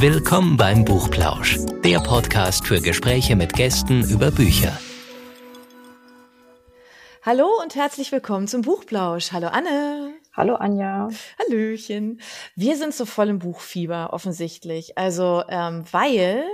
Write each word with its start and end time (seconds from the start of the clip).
Willkommen 0.00 0.56
beim 0.56 0.86
Buchplausch, 0.86 1.58
der 1.84 1.98
Podcast 2.00 2.66
für 2.66 2.80
Gespräche 2.80 3.36
mit 3.36 3.52
Gästen 3.52 4.02
über 4.08 4.30
Bücher. 4.30 4.72
Hallo 7.20 7.46
und 7.62 7.74
herzlich 7.74 8.10
willkommen 8.10 8.48
zum 8.48 8.62
Buchplausch. 8.62 9.32
Hallo 9.32 9.48
Anne. 9.48 10.14
Hallo 10.32 10.54
Anja. 10.54 11.10
Hallöchen. 11.38 12.22
Wir 12.56 12.78
sind 12.78 12.94
so 12.94 13.04
voll 13.04 13.28
im 13.28 13.40
Buchfieber 13.40 14.14
offensichtlich. 14.14 14.96
Also, 14.96 15.42
ähm, 15.50 15.84
weil 15.92 16.44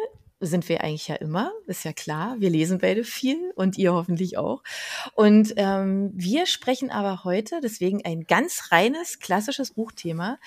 sind 0.40 0.68
wir 0.68 0.82
eigentlich 0.82 1.08
ja 1.08 1.14
immer, 1.14 1.52
ist 1.66 1.84
ja 1.84 1.92
klar. 1.92 2.36
Wir 2.38 2.50
lesen 2.50 2.78
beide 2.78 3.04
viel 3.04 3.52
und 3.54 3.78
ihr 3.78 3.94
hoffentlich 3.94 4.36
auch. 4.36 4.62
Und 5.14 5.54
ähm, 5.56 6.10
wir 6.14 6.46
sprechen 6.46 6.90
aber 6.90 7.24
heute, 7.24 7.60
deswegen 7.62 8.04
ein 8.04 8.24
ganz 8.24 8.70
reines, 8.70 9.18
klassisches 9.18 9.72
Buchthema, 9.72 10.38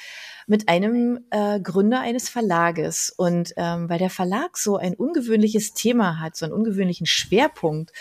mit 0.49 0.67
einem 0.67 1.19
äh, 1.29 1.59
Gründer 1.59 2.01
eines 2.01 2.27
Verlages. 2.27 3.13
Und 3.15 3.53
ähm, 3.55 3.89
weil 3.89 3.99
der 3.99 4.09
Verlag 4.09 4.57
so 4.57 4.77
ein 4.77 4.95
ungewöhnliches 4.95 5.73
Thema 5.73 6.19
hat, 6.19 6.35
so 6.35 6.45
einen 6.45 6.53
ungewöhnlichen 6.53 7.05
Schwerpunkt, 7.05 7.91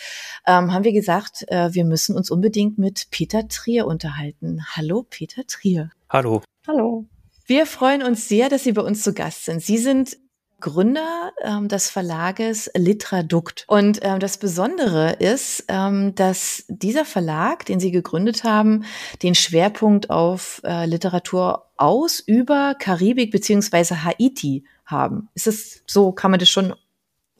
ähm, 0.47 0.73
haben 0.73 0.84
wir 0.84 0.93
gesagt, 0.93 1.45
äh, 1.48 1.73
wir 1.74 1.84
müssen 1.84 2.16
uns 2.16 2.30
unbedingt 2.30 2.79
mit 2.79 3.09
Peter 3.11 3.47
Trier 3.48 3.87
unterhalten. 3.87 4.65
Hallo, 4.74 5.07
Peter 5.09 5.47
Trier. 5.47 5.91
Hallo. 6.09 6.43
Hallo. 6.66 7.05
Wir 7.47 7.66
freuen 7.66 8.02
uns 8.02 8.29
sehr, 8.29 8.49
dass 8.49 8.65
Sie 8.65 8.73
bei 8.73 8.83
uns 8.83 9.02
zu 9.02 9.12
Gast 9.12 9.45
sind. 9.45 9.62
Sie 9.62 9.79
sind 9.79 10.16
Gründer 10.61 11.33
ähm, 11.43 11.69
des 11.69 11.91
Verlages 11.91 12.71
Litradukt. 12.77 13.65
Und 13.69 14.01
ähm, 14.03 14.19
das 14.19 14.39
Besondere 14.39 15.12
ist, 15.12 15.65
ähm, 15.69 16.15
dass 16.15 16.65
dieser 16.69 17.05
Verlag, 17.05 17.65
den 17.66 17.80
Sie 17.80 17.91
gegründet 17.91 18.45
haben, 18.45 18.85
den 19.23 19.35
Schwerpunkt 19.35 20.11
auf 20.11 20.61
äh, 20.65 20.87
Literatur 20.87 21.66
aus 21.77 22.21
über 22.21 22.75
Karibik 22.79 23.30
beziehungsweise 23.30 24.05
Haiti 24.05 24.65
haben. 24.85 25.29
Ist 25.35 25.47
es 25.47 25.82
so, 25.87 26.13
kann 26.13 26.30
man 26.30 26.41
das 26.41 26.49
schon 26.49 26.75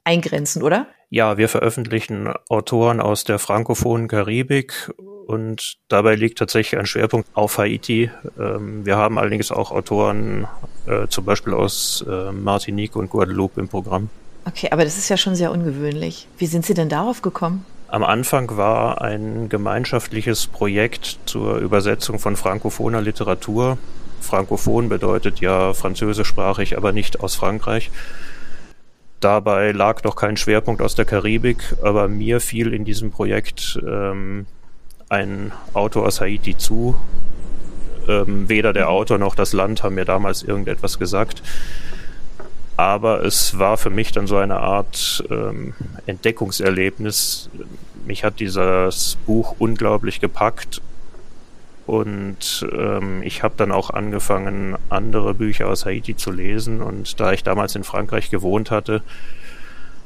eingrenzen, 0.05 0.63
oder? 0.63 0.87
Ja, 1.11 1.39
wir 1.39 1.49
veröffentlichen 1.49 2.29
Autoren 2.51 3.01
aus 3.01 3.25
der 3.25 3.39
frankophonen 3.39 4.09
Karibik 4.09 4.93
und 5.27 5.79
dabei 5.89 6.15
liegt 6.15 6.39
tatsächlich 6.39 6.79
ein 6.79 6.85
Schwerpunkt 6.85 7.29
auf 7.33 7.57
Haiti. 7.57 8.11
Ähm, 8.39 8.85
wir 8.85 8.97
haben 8.97 9.19
allerdings 9.19 9.51
auch 9.51 9.71
Autoren 9.71 10.47
äh, 10.87 11.07
zum 11.09 11.25
Beispiel 11.25 11.55
aus 11.55 12.05
äh, 12.07 12.31
Martinique 12.33 12.95
und 12.97 13.09
Guadeloupe 13.09 13.59
im 13.59 13.69
Programm. 13.69 14.11
Okay, 14.45 14.69
aber 14.71 14.85
das 14.85 14.99
ist 14.99 15.09
ja 15.09 15.17
schon 15.17 15.35
sehr 15.35 15.51
ungewöhnlich. 15.51 16.27
Wie 16.37 16.47
sind 16.47 16.67
Sie 16.67 16.75
denn 16.75 16.91
darauf 16.91 17.23
gekommen? 17.23 17.65
Am 17.89 18.05
Anfang 18.05 18.59
war 18.59 19.01
ein 19.01 19.49
gemeinschaftliches 19.49 20.47
Projekt 20.47 21.19
zur 21.25 21.57
Übersetzung 21.57 22.19
von 22.19 22.37
frankophoner 22.37 23.01
Literatur. 23.01 23.79
Frankophon 24.21 24.91
bedeutet 24.91 25.41
ja 25.41 25.73
französischsprachig, 25.73 26.77
aber 26.77 26.93
nicht 26.93 27.21
aus 27.21 27.35
Frankreich. 27.35 27.91
Dabei 29.21 29.73
lag 29.73 30.05
noch 30.05 30.15
kein 30.15 30.37
Schwerpunkt 30.37 30.81
aus 30.81 30.95
der 30.95 31.05
Karibik, 31.05 31.59
aber 31.83 32.07
mir 32.07 32.41
fiel 32.41 32.73
in 32.73 32.85
diesem 32.85 33.11
Projekt 33.11 33.79
ähm, 33.85 34.47
ein 35.09 35.53
Autor 35.75 36.07
aus 36.07 36.21
Haiti 36.21 36.57
zu. 36.57 36.95
Ähm, 38.07 38.49
weder 38.49 38.73
der 38.73 38.89
Autor 38.89 39.19
noch 39.19 39.35
das 39.35 39.53
Land 39.53 39.83
haben 39.83 39.97
mir 39.97 40.05
damals 40.05 40.43
irgendetwas 40.43 40.99
gesagt. 40.99 41.43
Aber 42.77 43.25
es 43.25 43.59
war 43.59 43.77
für 43.77 43.91
mich 43.91 44.13
dann 44.13 44.29
so 44.29 44.37
eine 44.37 44.61
Art 44.61 45.25
ähm, 45.31 45.75
Entdeckungserlebnis. 46.07 47.51
Mich 48.07 48.23
hat 48.23 48.39
dieses 48.39 49.19
Buch 49.27 49.57
unglaublich 49.59 50.21
gepackt 50.21 50.81
und 51.89 52.69
ähm, 52.71 53.23
ich 53.23 53.43
habe 53.43 53.55
dann 53.57 53.73
auch 53.73 53.89
angefangen, 53.89 54.77
andere 54.91 55.33
Bücher 55.33 55.69
aus 55.69 55.87
Haiti 55.87 56.15
zu 56.15 56.31
lesen. 56.31 56.83
Und 56.83 57.19
da 57.19 57.33
ich 57.33 57.45
damals 57.45 57.75
in 57.77 57.83
Frankreich 57.83 58.29
gewohnt 58.29 58.71
hatte, 58.71 59.01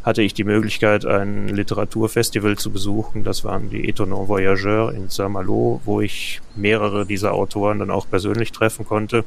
hatte 0.05 0.22
ich 0.22 0.33
die 0.33 0.44
Möglichkeit, 0.44 1.05
ein 1.05 1.48
Literaturfestival 1.48 2.57
zu 2.57 2.70
besuchen. 2.70 3.24
Das 3.24 3.42
waren 3.42 3.68
die 3.68 3.92
Étonnants 3.92 4.29
Voyageurs 4.29 4.95
in 4.95 5.08
Saint-Malo, 5.08 5.80
wo 5.84 6.01
ich 6.01 6.40
mehrere 6.55 7.05
dieser 7.05 7.34
Autoren 7.34 7.80
dann 7.80 7.90
auch 7.90 8.08
persönlich 8.08 8.52
treffen 8.52 8.86
konnte. 8.86 9.24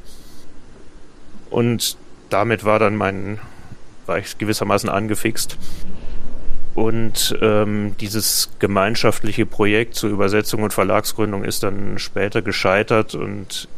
Und 1.50 1.98
damit 2.30 2.64
war 2.64 2.80
dann 2.80 2.96
mein, 2.96 3.38
war 4.06 4.18
ich 4.18 4.38
gewissermaßen 4.38 4.88
angefixt. 4.88 5.58
Und 6.76 7.38
ähm, 7.42 7.96
dieses 8.02 8.52
gemeinschaftliche 8.60 9.46
Projekt 9.46 9.96
zur 9.96 10.10
Übersetzung 10.10 10.62
und 10.62 10.74
Verlagsgründung 10.74 11.46
ist 11.46 11.64
dann 11.64 11.98
später 12.00 12.42
gescheitert 12.42 13.16
und 13.16 13.70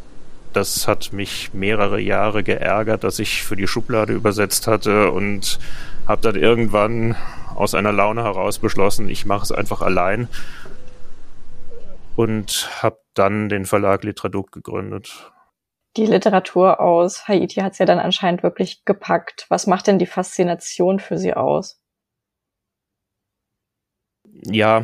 das 0.54 0.88
hat 0.88 1.14
mich 1.14 1.54
mehrere 1.54 2.00
Jahre 2.00 2.42
geärgert, 2.42 3.04
dass 3.04 3.20
ich 3.20 3.44
für 3.44 3.56
die 3.56 3.68
Schublade 3.68 4.14
übersetzt 4.14 4.66
hatte 4.66 5.12
und 5.12 5.60
habe 6.08 6.22
dann 6.22 6.36
irgendwann 6.36 7.16
aus 7.54 7.76
einer 7.76 7.92
Laune 7.92 8.24
heraus 8.24 8.58
beschlossen, 8.58 9.10
ich 9.10 9.28
mache 9.28 9.44
es 9.44 9.52
einfach 9.52 9.82
allein 9.84 10.28
und 12.16 12.70
habe 12.82 12.98
dann 13.14 13.48
den 13.50 13.66
Verlag 13.66 14.04
Literaduc 14.04 14.52
gegründet. 14.52 15.32
Die 15.98 16.06
Literatur 16.08 16.80
aus 16.80 17.28
Haiti 17.28 17.62
hat 17.62 17.74
es 17.74 17.78
ja 17.78 17.86
dann 17.86 18.00
anscheinend 18.00 18.42
wirklich 18.42 18.86
gepackt. 18.86 19.46
Was 19.50 19.68
macht 19.68 19.86
denn 19.86 20.00
die 20.00 20.06
Faszination 20.08 21.00
für 21.00 21.18
Sie 21.18 21.34
aus? 21.34 21.80
Ja, 24.44 24.84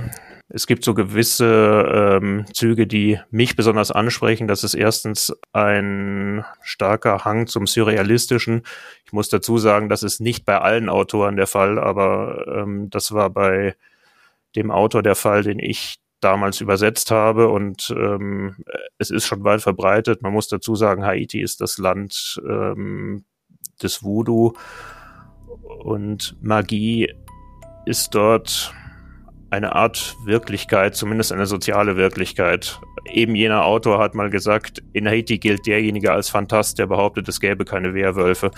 es 0.49 0.67
gibt 0.67 0.83
so 0.83 0.93
gewisse 0.93 2.19
ähm, 2.21 2.45
Züge, 2.53 2.85
die 2.85 3.19
mich 3.31 3.55
besonders 3.55 3.91
ansprechen. 3.91 4.47
Das 4.47 4.63
ist 4.63 4.73
erstens 4.73 5.35
ein 5.51 6.45
starker 6.61 7.25
Hang 7.25 7.47
zum 7.47 7.65
Surrealistischen. 7.65 8.63
Ich 9.05 9.13
muss 9.13 9.29
dazu 9.29 9.57
sagen, 9.57 9.89
das 9.89 10.03
ist 10.03 10.19
nicht 10.19 10.45
bei 10.45 10.59
allen 10.59 10.89
Autoren 10.89 11.37
der 11.37 11.47
Fall, 11.47 11.79
aber 11.79 12.45
ähm, 12.47 12.89
das 12.89 13.13
war 13.13 13.29
bei 13.29 13.75
dem 14.55 14.69
Autor 14.69 15.01
der 15.01 15.15
Fall, 15.15 15.43
den 15.43 15.59
ich 15.59 15.97
damals 16.19 16.61
übersetzt 16.61 17.09
habe. 17.09 17.49
Und 17.49 17.93
ähm, 17.97 18.57
es 18.97 19.09
ist 19.09 19.25
schon 19.25 19.43
weit 19.43 19.61
verbreitet. 19.61 20.21
Man 20.21 20.33
muss 20.33 20.47
dazu 20.47 20.75
sagen, 20.75 21.05
Haiti 21.05 21.41
ist 21.41 21.61
das 21.61 21.77
Land 21.77 22.41
ähm, 22.47 23.25
des 23.81 24.03
Voodoo 24.03 24.53
und 25.83 26.37
Magie 26.41 27.11
ist 27.85 28.13
dort 28.15 28.73
eine 29.53 29.75
Art 29.75 30.15
Wirklichkeit, 30.25 30.95
zumindest 30.95 31.31
eine 31.31 31.45
soziale 31.45 31.95
Wirklichkeit. 31.95 32.79
Eben 33.05 33.35
jener 33.35 33.65
Autor 33.65 33.99
hat 33.99 34.15
mal 34.15 34.31
gesagt, 34.31 34.81
in 34.93 35.07
Haiti 35.07 35.37
gilt 35.37 35.67
derjenige 35.67 36.11
als 36.11 36.29
Fantast, 36.29 36.79
der 36.79 36.87
behauptet, 36.87 37.29
es 37.29 37.39
gäbe 37.39 37.63
keine 37.63 37.93
Werwölfe. 37.93 38.49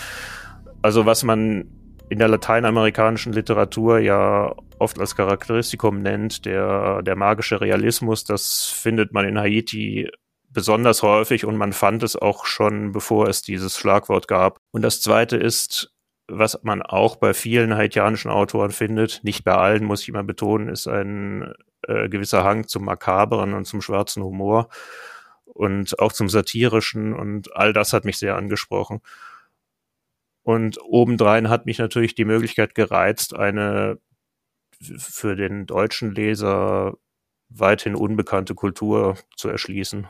Also 0.82 1.06
was 1.06 1.24
man 1.24 1.66
in 2.10 2.20
der 2.20 2.30
lateinamerikanischen 2.30 3.34
Literatur 3.34 4.00
ja 4.00 4.56
oft 4.80 4.98
als 4.98 5.18
Charakteristikum 5.18 6.00
nennt, 6.00 6.46
der, 6.46 7.02
der 7.02 7.18
magische 7.18 7.60
Realismus, 7.60 8.24
das 8.24 8.66
findet 8.66 9.12
man 9.12 9.26
in 9.28 9.38
Haiti 9.38 10.10
besonders 10.50 11.04
häufig 11.04 11.44
und 11.44 11.58
man 11.58 11.74
fand 11.74 12.04
es 12.04 12.16
auch 12.16 12.46
schon, 12.46 12.94
bevor 12.94 13.28
es 13.28 13.42
dieses 13.42 13.78
Schlagwort 13.78 14.30
gab. 14.30 14.60
Und 14.72 14.82
das 14.82 15.02
zweite 15.02 15.36
ist, 15.36 15.94
was 16.28 16.60
man 16.64 16.82
auch 16.82 17.18
bei 17.18 17.34
vielen 17.34 17.76
haitianischen 17.76 18.32
Autoren 18.32 18.72
findet, 18.72 19.22
nicht 19.24 19.44
bei 19.44 19.54
allen, 19.56 19.86
muss 19.86 20.02
ich 20.02 20.10
immer 20.10 20.24
betonen, 20.24 20.70
ist 20.70 20.88
ein 20.88 21.54
äh, 21.84 22.10
gewisser 22.10 22.44
Hang 22.44 22.68
zum 22.68 22.86
Makaberen 22.86 23.54
und 23.54 23.66
zum 23.66 23.82
schwarzen 23.82 24.24
Humor 24.24 24.70
und 25.46 26.00
auch 26.00 26.12
zum 26.12 26.30
Satirischen 26.30 27.14
und 27.14 27.56
all 27.56 27.74
das 27.74 27.94
hat 27.94 28.06
mich 28.06 28.18
sehr 28.18 28.36
angesprochen. 28.36 29.02
Und 30.44 30.78
obendrein 30.84 31.50
hat 31.50 31.66
mich 31.66 31.80
natürlich 31.80 32.14
die 32.16 32.26
Möglichkeit 32.26 32.76
gereizt, 32.76 33.36
eine 33.36 34.00
für 34.80 35.36
den 35.36 35.66
deutschen 35.66 36.14
Leser 36.14 36.98
weithin 37.50 37.96
unbekannte 37.96 38.54
Kultur 38.56 39.18
zu 39.36 39.50
erschließen. 39.50 40.08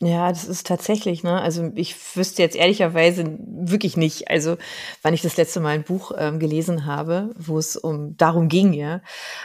Ja, 0.00 0.28
das 0.28 0.44
ist 0.44 0.66
tatsächlich, 0.66 1.22
ne? 1.22 1.40
Also 1.40 1.70
ich 1.76 1.94
wüsste 2.16 2.42
jetzt 2.42 2.56
ehrlicherweise 2.56 3.38
wirklich 3.38 3.96
nicht, 3.96 4.28
also 4.28 4.56
wann 5.02 5.14
ich 5.14 5.22
das 5.22 5.36
letzte 5.36 5.60
Mal 5.60 5.70
ein 5.70 5.84
Buch 5.84 6.10
ähm, 6.18 6.40
gelesen 6.40 6.84
habe, 6.84 7.32
wo 7.38 7.58
es 7.58 7.76
um 7.76 8.16
darum 8.16 8.48
ging, 8.48 8.72
ja. 8.72 9.02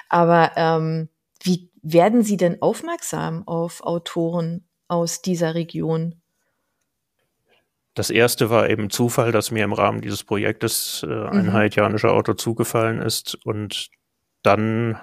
Aber 0.09 0.51
ähm, 0.55 1.09
wie 1.43 1.69
werden 1.83 2.23
Sie 2.23 2.35
denn 2.35 2.61
aufmerksam 2.61 3.47
auf 3.47 3.81
Autoren 3.83 4.67
aus 4.87 5.21
dieser 5.21 5.53
Region? 5.53 6.15
Das 7.93 8.09
erste 8.09 8.49
war 8.49 8.69
eben 8.69 8.89
Zufall, 8.89 9.31
dass 9.31 9.51
mir 9.51 9.63
im 9.63 9.73
Rahmen 9.73 10.01
dieses 10.01 10.23
Projektes 10.23 11.05
äh, 11.07 11.27
ein 11.27 11.47
mhm. 11.47 11.53
haitianischer 11.53 12.11
Autor 12.11 12.37
zugefallen 12.37 13.01
ist 13.01 13.35
und 13.45 13.89
dann 14.41 14.99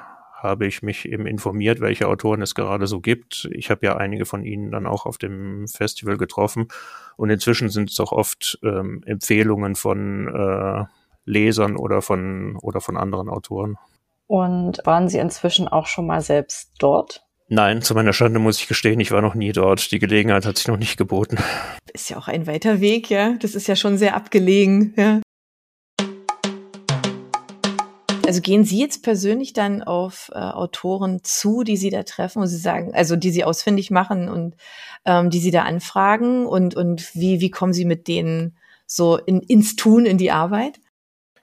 habe 0.46 0.66
ich 0.66 0.82
mich 0.82 1.06
eben 1.06 1.26
informiert, 1.26 1.80
welche 1.80 2.08
Autoren 2.08 2.42
es 2.42 2.54
gerade 2.54 2.86
so 2.86 3.00
gibt. 3.00 3.48
Ich 3.52 3.70
habe 3.70 3.86
ja 3.86 3.96
einige 3.96 4.24
von 4.24 4.44
ihnen 4.44 4.70
dann 4.70 4.86
auch 4.86 5.06
auf 5.06 5.18
dem 5.18 5.68
Festival 5.68 6.16
getroffen. 6.16 6.68
Und 7.16 7.30
inzwischen 7.30 7.68
sind 7.68 7.90
es 7.90 8.00
auch 8.00 8.12
oft 8.12 8.58
ähm, 8.62 9.02
Empfehlungen 9.06 9.74
von 9.74 10.28
äh, 10.28 10.84
Lesern 11.24 11.76
oder 11.76 12.02
von, 12.02 12.56
oder 12.56 12.80
von 12.80 12.96
anderen 12.96 13.28
Autoren. 13.28 13.76
Und 14.26 14.80
waren 14.84 15.08
Sie 15.08 15.18
inzwischen 15.18 15.68
auch 15.68 15.86
schon 15.86 16.06
mal 16.06 16.20
selbst 16.20 16.72
dort? 16.78 17.26
Nein, 17.48 17.80
zu 17.80 17.94
meiner 17.94 18.12
Schande 18.12 18.40
muss 18.40 18.58
ich 18.58 18.66
gestehen, 18.66 18.98
ich 18.98 19.12
war 19.12 19.22
noch 19.22 19.34
nie 19.34 19.52
dort. 19.52 19.92
Die 19.92 20.00
Gelegenheit 20.00 20.44
hat 20.46 20.58
sich 20.58 20.66
noch 20.66 20.78
nicht 20.78 20.96
geboten. 20.96 21.36
Ist 21.92 22.10
ja 22.10 22.18
auch 22.18 22.26
ein 22.26 22.46
weiter 22.46 22.80
Weg, 22.80 23.08
ja. 23.08 23.34
Das 23.40 23.54
ist 23.54 23.68
ja 23.68 23.76
schon 23.76 23.98
sehr 23.98 24.16
abgelegen, 24.16 24.94
ja. 24.96 25.20
Also 28.26 28.40
gehen 28.40 28.64
Sie 28.64 28.78
jetzt 28.78 29.02
persönlich 29.02 29.52
dann 29.52 29.82
auf 29.82 30.30
äh, 30.34 30.38
Autoren 30.38 31.20
zu, 31.22 31.62
die 31.62 31.76
Sie 31.76 31.90
da 31.90 32.02
treffen, 32.02 32.42
wo 32.42 32.46
Sie 32.46 32.56
sagen, 32.56 32.94
also 32.94 33.16
die 33.16 33.30
Sie 33.30 33.44
ausfindig 33.44 33.90
machen 33.90 34.28
und 34.28 34.56
ähm, 35.04 35.30
die 35.30 35.38
Sie 35.38 35.50
da 35.50 35.62
anfragen 35.62 36.46
und, 36.46 36.74
und 36.74 37.14
wie, 37.14 37.40
wie 37.40 37.50
kommen 37.50 37.72
Sie 37.72 37.84
mit 37.84 38.08
denen 38.08 38.56
so 38.86 39.16
in, 39.16 39.40
ins 39.40 39.76
Tun, 39.76 40.06
in 40.06 40.18
die 40.18 40.30
Arbeit? 40.30 40.80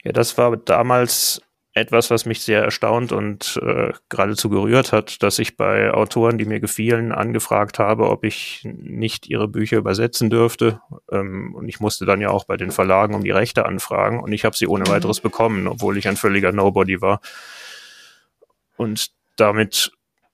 Ja, 0.04 0.12
das 0.12 0.38
war 0.38 0.58
damals 0.58 1.42
etwas, 1.74 2.12
was 2.12 2.26
mich 2.26 2.42
sehr 2.42 2.64
erstaunt 2.64 3.12
und 3.12 3.60
äh, 3.64 3.94
geradezu 4.08 4.50
gerührt 4.50 4.94
hat, 4.94 5.24
dass 5.24 5.40
ich 5.40 5.58
bei 5.58 5.92
Autoren, 5.92 6.38
die 6.38 6.46
mir 6.46 6.60
gefielen, 6.60 7.12
angefragt 7.12 7.80
habe, 7.80 8.10
ob 8.10 8.24
ich 8.24 8.62
nicht 8.64 9.28
ihre 9.28 9.48
Bücher 9.48 9.78
übersetzen 9.78 10.30
dürfte. 10.30 10.82
Ähm, 11.12 11.56
und 11.56 11.68
ich 11.68 11.80
musste 11.80 12.06
dann 12.06 12.22
ja 12.22 12.30
auch 12.30 12.46
bei 12.46 12.58
den 12.58 12.70
Verlagen 12.70 13.16
um 13.16 13.24
die 13.24 13.32
Rechte 13.32 13.66
anfragen 13.66 14.20
und 14.20 14.32
ich 14.34 14.46
habe 14.46 14.56
sie 14.56 14.68
ohne 14.68 14.84
mhm. 14.84 14.94
weiteres 14.94 15.20
bekommen, 15.20 15.68
obwohl 15.68 15.98
ich 15.98 16.08
ein 16.08 16.16
völliger 16.16 16.52
Nobody 16.52 17.02
war. 17.02 17.22
Und 18.78 19.08
damit 19.36 19.92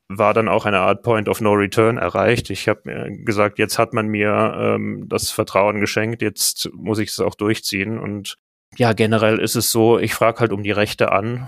war 0.09 0.33
dann 0.33 0.49
auch 0.49 0.65
eine 0.65 0.79
Art 0.79 1.03
Point 1.03 1.29
of 1.29 1.39
No 1.39 1.53
Return 1.53 1.97
erreicht. 1.97 2.49
Ich 2.49 2.67
habe 2.67 2.81
mir 2.83 3.09
gesagt, 3.23 3.59
jetzt 3.59 3.77
hat 3.77 3.93
man 3.93 4.07
mir 4.07 4.57
ähm, 4.59 5.05
das 5.07 5.31
Vertrauen 5.31 5.79
geschenkt, 5.79 6.21
jetzt 6.21 6.69
muss 6.73 6.99
ich 6.99 7.09
es 7.09 7.19
auch 7.19 7.35
durchziehen 7.35 7.97
und 7.97 8.37
ja, 8.77 8.93
generell 8.93 9.39
ist 9.39 9.55
es 9.55 9.71
so, 9.71 9.99
ich 9.99 10.13
frage 10.13 10.39
halt 10.39 10.51
um 10.51 10.63
die 10.63 10.71
Rechte 10.71 11.11
an 11.11 11.47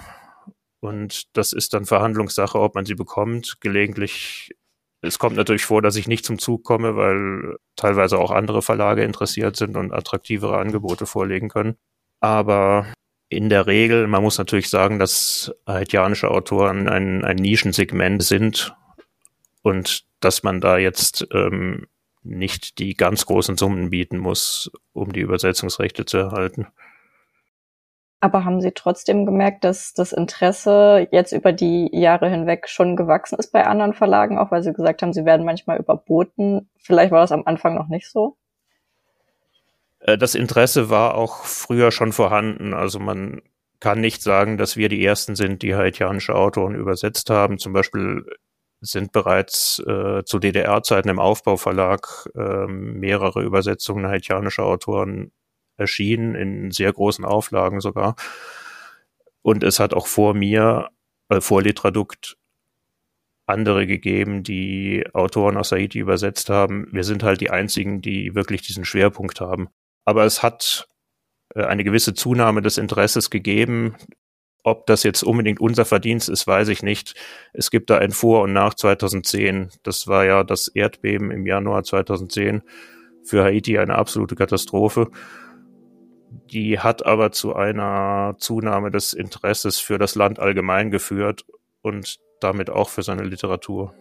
und 0.80 1.36
das 1.38 1.54
ist 1.54 1.74
dann 1.74 1.86
Verhandlungssache, 1.86 2.60
ob 2.60 2.76
man 2.76 2.86
sie 2.86 2.96
bekommt. 2.96 3.58
Gelegentlich, 3.62 4.56
es 5.02 5.20
kommt 5.20 5.36
natürlich 5.36 5.66
vor, 5.66 5.82
dass 5.82 5.96
ich 5.96 6.08
nicht 6.08 6.26
zum 6.26 6.40
Zug 6.40 6.64
komme, 6.64 6.96
weil 6.96 7.58
teilweise 7.76 8.18
auch 8.18 8.32
andere 8.32 8.62
Verlage 8.62 9.04
interessiert 9.04 9.56
sind 9.56 9.78
und 9.78 9.94
attraktivere 9.94 10.58
Angebote 10.58 11.06
vorlegen 11.06 11.50
können. 11.50 11.78
Aber 12.20 12.88
in 13.30 13.50
der 13.50 13.68
Regel, 13.68 14.08
man 14.08 14.24
muss 14.24 14.38
natürlich 14.38 14.70
sagen, 14.70 15.00
dass 15.00 15.54
haitianische 15.68 16.30
Autoren 16.30 16.90
ein, 16.90 17.24
ein 17.24 17.38
Nischensegment 17.38 18.24
sind 18.24 18.76
und 19.62 20.04
dass 20.20 20.44
man 20.44 20.62
da 20.62 20.78
jetzt 20.78 21.28
ähm, 21.32 21.88
nicht 22.24 22.80
die 22.80 22.96
ganz 22.96 23.26
großen 23.26 23.58
Summen 23.58 23.90
bieten 23.90 24.18
muss, 24.18 24.72
um 24.94 25.14
die 25.14 25.22
Übersetzungsrechte 25.22 26.06
zu 26.06 26.18
erhalten. 26.18 26.68
Aber 28.22 28.46
haben 28.46 28.62
Sie 28.62 28.72
trotzdem 28.72 29.26
gemerkt, 29.26 29.64
dass 29.64 29.94
das 29.94 30.14
Interesse 30.14 31.08
jetzt 31.12 31.32
über 31.32 31.52
die 31.52 31.90
Jahre 31.92 32.30
hinweg 32.30 32.70
schon 32.70 32.96
gewachsen 32.96 33.38
ist 33.40 33.52
bei 33.52 33.66
anderen 33.66 33.94
Verlagen, 33.94 34.38
auch 34.38 34.52
weil 34.52 34.62
Sie 34.62 34.74
gesagt 34.74 35.02
haben, 35.02 35.12
Sie 35.12 35.26
werden 35.26 35.44
manchmal 35.44 35.80
überboten? 35.80 36.70
Vielleicht 36.78 37.12
war 37.12 37.22
das 37.22 37.32
am 37.32 37.44
Anfang 37.46 37.74
noch 37.74 37.88
nicht 37.88 38.10
so? 38.10 38.38
Äh, 40.02 40.20
das 40.20 40.36
Interesse 40.36 40.92
war 40.92 41.16
auch 41.16 41.44
früher 41.46 41.92
schon 41.92 42.14
vorhanden. 42.14 42.76
Also 42.76 43.00
man 43.00 43.42
kann 43.80 44.00
nicht 44.00 44.22
sagen, 44.22 44.60
dass 44.60 44.78
wir 44.78 44.88
die 44.88 45.04
Ersten 45.04 45.36
sind, 45.36 45.64
die 45.64 45.76
haitianische 45.76 46.36
Autoren 46.36 46.76
übersetzt 46.76 47.32
haben. 47.32 47.58
Zum 47.58 47.74
Beispiel 47.74 48.24
sind 48.82 49.12
bereits 49.12 49.80
äh, 49.80 50.24
zu 50.26 50.38
DDR-Zeiten 50.38 51.10
im 51.10 51.20
Aufbauverlag 51.20 52.30
äh, 52.36 52.68
mehrere 52.68 53.42
Übersetzungen 53.42 54.08
haitianischer 54.08 54.64
Autoren 54.64 55.32
erschienen, 55.82 56.36
in 56.36 56.72
sehr 56.72 56.94
großen 56.94 57.26
Auflagen 57.26 57.82
sogar. 57.82 58.16
Und 59.42 59.64
es 59.64 59.80
hat 59.80 59.94
auch 59.94 60.08
vor 60.08 60.34
mir, 60.34 60.90
äh, 61.30 61.42
vor 61.42 61.62
Litradukt, 61.62 62.38
andere 63.48 63.86
gegeben, 63.86 64.44
die 64.44 65.04
Autoren 65.14 65.58
aus 65.58 65.72
Haiti 65.72 66.00
übersetzt 66.00 66.50
haben. 66.50 66.88
Wir 66.92 67.04
sind 67.04 67.24
halt 67.24 67.42
die 67.42 67.50
einzigen, 67.50 68.02
die 68.02 68.34
wirklich 68.34 68.62
diesen 68.62 68.86
Schwerpunkt 68.86 69.42
haben. 69.42 69.70
Aber 70.06 70.26
es 70.26 70.42
hat 70.42 70.88
äh, 71.56 71.64
eine 71.64 71.84
gewisse 71.84 72.14
Zunahme 72.14 72.62
des 72.62 72.78
Interesses 72.78 73.30
gegeben. 73.30 73.96
Ob 74.64 74.86
das 74.86 75.04
jetzt 75.04 75.24
unbedingt 75.24 75.60
unser 75.60 75.86
Verdienst 75.86 76.30
ist, 76.30 76.46
weiß 76.46 76.70
ich 76.70 76.84
nicht. 76.84 77.16
Es 77.52 77.72
gibt 77.72 77.90
da 77.90 77.98
ein 77.98 78.12
Vor- 78.12 78.44
und 78.44 78.54
Nach 78.54 78.74
2010. 78.74 79.70
Das 79.84 80.08
war 80.08 80.26
ja 80.26 80.44
das 80.44 80.68
Erdbeben 80.68 81.32
im 81.32 81.46
Januar 81.46 81.84
2010 81.84 82.62
für 83.24 83.44
Haiti 83.44 83.78
eine 83.78 83.96
absolute 83.96 84.36
Katastrophe. 84.36 85.10
Die 86.52 86.80
hat 86.80 87.06
aber 87.06 87.32
zu 87.32 87.56
einer 87.56 88.36
Zunahme 88.38 88.92
des 88.92 89.14
Interesses 89.14 89.80
für 89.80 89.98
das 89.98 90.16
Land 90.16 90.40
allgemein 90.40 90.92
geführt 90.92 91.46
und 91.82 92.18
damit 92.40 92.70
auch 92.70 92.90
für 92.90 93.04
seine 93.04 93.24
Literatur. 93.24 93.94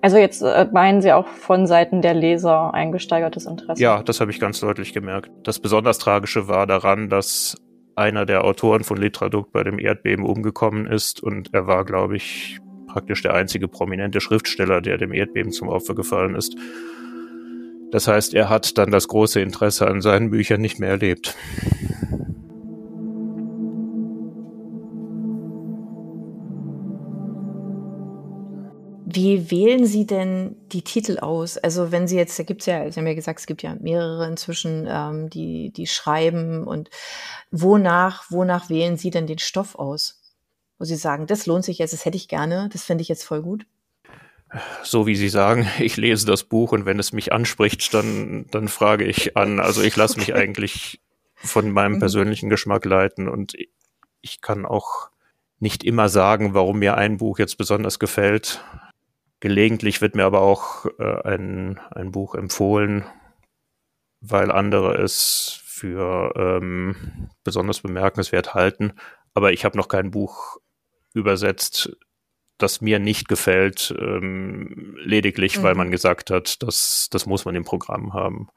Also 0.00 0.16
jetzt 0.16 0.42
äh, 0.42 0.66
meinen 0.72 1.02
Sie 1.02 1.12
auch 1.12 1.26
von 1.26 1.66
Seiten 1.66 2.02
der 2.02 2.14
Leser 2.14 2.72
ein 2.72 2.92
gesteigertes 2.92 3.46
Interesse? 3.46 3.82
Ja, 3.82 4.02
das 4.02 4.20
habe 4.20 4.30
ich 4.30 4.38
ganz 4.38 4.60
deutlich 4.60 4.92
gemerkt. 4.92 5.30
Das 5.42 5.58
besonders 5.58 5.98
Tragische 5.98 6.46
war 6.46 6.66
daran, 6.66 7.08
dass 7.08 7.56
einer 7.96 8.24
der 8.24 8.44
Autoren 8.44 8.84
von 8.84 8.96
Litradukt 8.96 9.52
bei 9.52 9.64
dem 9.64 9.78
Erdbeben 9.78 10.24
umgekommen 10.24 10.86
ist 10.86 11.20
und 11.20 11.52
er 11.52 11.66
war, 11.66 11.84
glaube 11.84 12.16
ich, 12.16 12.60
praktisch 12.86 13.22
der 13.22 13.34
einzige 13.34 13.66
prominente 13.66 14.20
Schriftsteller, 14.20 14.80
der 14.80 14.98
dem 14.98 15.12
Erdbeben 15.12 15.50
zum 15.50 15.68
Opfer 15.68 15.96
gefallen 15.96 16.36
ist. 16.36 16.56
Das 17.90 18.06
heißt, 18.06 18.34
er 18.34 18.48
hat 18.50 18.76
dann 18.76 18.90
das 18.90 19.08
große 19.08 19.40
Interesse 19.40 19.86
an 19.86 20.02
seinen 20.02 20.30
Büchern 20.30 20.60
nicht 20.60 20.78
mehr 20.78 20.90
erlebt. 20.90 21.34
Wie 29.10 29.50
wählen 29.50 29.86
Sie 29.86 30.06
denn 30.06 30.54
die 30.70 30.82
Titel 30.82 31.18
aus? 31.18 31.56
Also 31.56 31.90
wenn 31.90 32.06
Sie 32.06 32.16
jetzt, 32.16 32.38
da 32.38 32.42
gibt's 32.42 32.66
ja, 32.66 32.90
Sie 32.90 33.00
haben 33.00 33.06
ja 33.06 33.14
gesagt, 33.14 33.40
es 33.40 33.46
gibt 33.46 33.62
ja 33.62 33.74
mehrere 33.80 34.28
inzwischen, 34.28 34.86
ähm, 34.86 35.30
die, 35.30 35.72
die 35.72 35.86
schreiben 35.86 36.64
und 36.64 36.90
wonach, 37.50 38.30
wonach 38.30 38.68
wählen 38.68 38.98
Sie 38.98 39.10
denn 39.10 39.26
den 39.26 39.38
Stoff 39.38 39.76
aus? 39.76 40.20
Wo 40.78 40.84
Sie 40.84 40.94
sagen, 40.94 41.26
das 41.26 41.46
lohnt 41.46 41.64
sich 41.64 41.78
jetzt, 41.78 41.94
das 41.94 42.04
hätte 42.04 42.18
ich 42.18 42.28
gerne, 42.28 42.68
das 42.70 42.84
finde 42.84 43.02
ich 43.02 43.08
jetzt 43.08 43.24
voll 43.24 43.40
gut 43.40 43.66
so 44.82 45.06
wie 45.06 45.16
Sie 45.16 45.28
sagen, 45.28 45.68
ich 45.78 45.96
lese 45.96 46.26
das 46.26 46.44
Buch 46.44 46.72
und 46.72 46.86
wenn 46.86 46.98
es 46.98 47.12
mich 47.12 47.32
anspricht, 47.32 47.92
dann, 47.94 48.46
dann 48.50 48.68
frage 48.68 49.04
ich 49.04 49.36
an. 49.36 49.60
Also 49.60 49.82
ich 49.82 49.96
lasse 49.96 50.18
mich 50.18 50.34
eigentlich 50.34 51.00
von 51.34 51.70
meinem 51.70 51.94
mhm. 51.94 52.00
persönlichen 52.00 52.48
Geschmack 52.48 52.84
leiten 52.84 53.28
und 53.28 53.54
ich 54.20 54.40
kann 54.40 54.66
auch 54.66 55.10
nicht 55.60 55.84
immer 55.84 56.08
sagen, 56.08 56.54
warum 56.54 56.78
mir 56.78 56.96
ein 56.96 57.16
Buch 57.16 57.38
jetzt 57.38 57.58
besonders 57.58 57.98
gefällt. 57.98 58.62
Gelegentlich 59.40 60.00
wird 60.00 60.14
mir 60.14 60.24
aber 60.24 60.40
auch 60.40 60.86
äh, 60.98 61.22
ein, 61.28 61.80
ein 61.90 62.10
Buch 62.10 62.34
empfohlen, 62.34 63.04
weil 64.20 64.50
andere 64.50 64.94
es 64.96 65.60
für 65.64 66.32
ähm, 66.36 67.28
besonders 67.44 67.80
bemerkenswert 67.80 68.54
halten. 68.54 68.94
Aber 69.34 69.52
ich 69.52 69.64
habe 69.64 69.76
noch 69.76 69.88
kein 69.88 70.10
Buch 70.10 70.58
übersetzt, 71.14 71.96
das 72.58 72.80
mir 72.80 72.98
nicht 72.98 73.28
gefällt, 73.28 73.94
ähm, 73.98 74.96
lediglich, 75.02 75.58
mhm. 75.58 75.62
weil 75.62 75.74
man 75.74 75.90
gesagt 75.90 76.30
hat, 76.30 76.62
das, 76.62 77.08
das 77.10 77.26
muss 77.26 77.44
man 77.44 77.54
im 77.54 77.64
Programm 77.64 78.12
haben. 78.12 78.48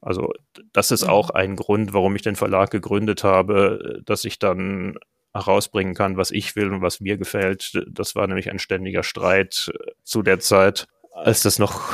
Also 0.00 0.32
das 0.72 0.90
ist 0.90 1.04
mhm. 1.04 1.10
auch 1.10 1.30
ein 1.30 1.56
Grund, 1.56 1.92
warum 1.92 2.16
ich 2.16 2.22
den 2.22 2.36
Verlag 2.36 2.70
gegründet 2.70 3.24
habe, 3.24 4.02
dass 4.04 4.24
ich 4.24 4.38
dann 4.38 4.98
herausbringen 5.32 5.94
kann, 5.94 6.16
was 6.16 6.30
ich 6.30 6.56
will 6.56 6.72
und 6.72 6.82
was 6.82 7.00
mir 7.00 7.16
gefällt. 7.16 7.84
Das 7.88 8.14
war 8.14 8.26
nämlich 8.26 8.50
ein 8.50 8.58
ständiger 8.58 9.02
Streit 9.02 9.70
zu 10.02 10.22
der 10.22 10.40
Zeit, 10.40 10.86
als 11.12 11.42
das 11.42 11.58
noch 11.58 11.92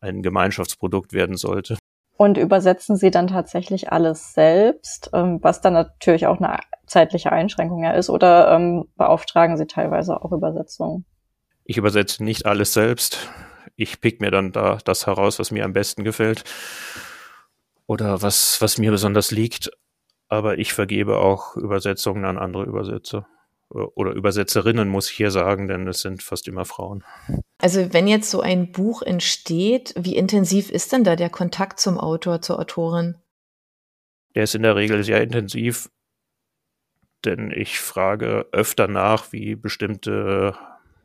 ein 0.00 0.22
Gemeinschaftsprodukt 0.22 1.12
werden 1.12 1.36
sollte. 1.36 1.76
Und 2.22 2.38
übersetzen 2.38 2.94
Sie 2.94 3.10
dann 3.10 3.26
tatsächlich 3.26 3.90
alles 3.90 4.32
selbst, 4.32 5.10
ähm, 5.12 5.40
was 5.42 5.60
dann 5.60 5.72
natürlich 5.72 6.28
auch 6.28 6.38
eine 6.38 6.60
zeitliche 6.86 7.32
Einschränkung 7.32 7.82
ja 7.82 7.90
ist, 7.94 8.10
oder 8.10 8.52
ähm, 8.52 8.84
beauftragen 8.96 9.56
Sie 9.56 9.66
teilweise 9.66 10.22
auch 10.22 10.30
Übersetzungen? 10.30 11.04
Ich 11.64 11.78
übersetze 11.78 12.22
nicht 12.22 12.46
alles 12.46 12.74
selbst. 12.74 13.28
Ich 13.74 14.00
pick 14.00 14.20
mir 14.20 14.30
dann 14.30 14.52
da 14.52 14.78
das 14.84 15.08
heraus, 15.08 15.40
was 15.40 15.50
mir 15.50 15.64
am 15.64 15.72
besten 15.72 16.04
gefällt 16.04 16.44
oder 17.88 18.22
was, 18.22 18.62
was 18.62 18.78
mir 18.78 18.92
besonders 18.92 19.32
liegt. 19.32 19.72
Aber 20.28 20.58
ich 20.58 20.74
vergebe 20.74 21.18
auch 21.18 21.56
Übersetzungen 21.56 22.24
an 22.24 22.38
andere 22.38 22.66
Übersetzer 22.66 23.26
oder 23.68 24.12
Übersetzerinnen, 24.12 24.88
muss 24.88 25.10
ich 25.10 25.16
hier 25.16 25.32
sagen, 25.32 25.66
denn 25.66 25.88
es 25.88 26.02
sind 26.02 26.22
fast 26.22 26.46
immer 26.46 26.66
Frauen. 26.66 27.02
Also 27.62 27.92
wenn 27.92 28.08
jetzt 28.08 28.28
so 28.28 28.40
ein 28.40 28.72
Buch 28.72 29.02
entsteht, 29.02 29.94
wie 29.96 30.16
intensiv 30.16 30.68
ist 30.68 30.92
denn 30.92 31.04
da 31.04 31.14
der 31.14 31.30
Kontakt 31.30 31.78
zum 31.78 31.96
Autor, 31.96 32.42
zur 32.42 32.58
Autorin? 32.58 33.14
Der 34.34 34.42
ist 34.42 34.56
in 34.56 34.64
der 34.64 34.74
Regel 34.74 35.04
sehr 35.04 35.22
intensiv, 35.22 35.88
denn 37.24 37.52
ich 37.52 37.78
frage 37.78 38.46
öfter 38.50 38.88
nach, 38.88 39.32
wie 39.32 39.54
bestimmte 39.54 40.56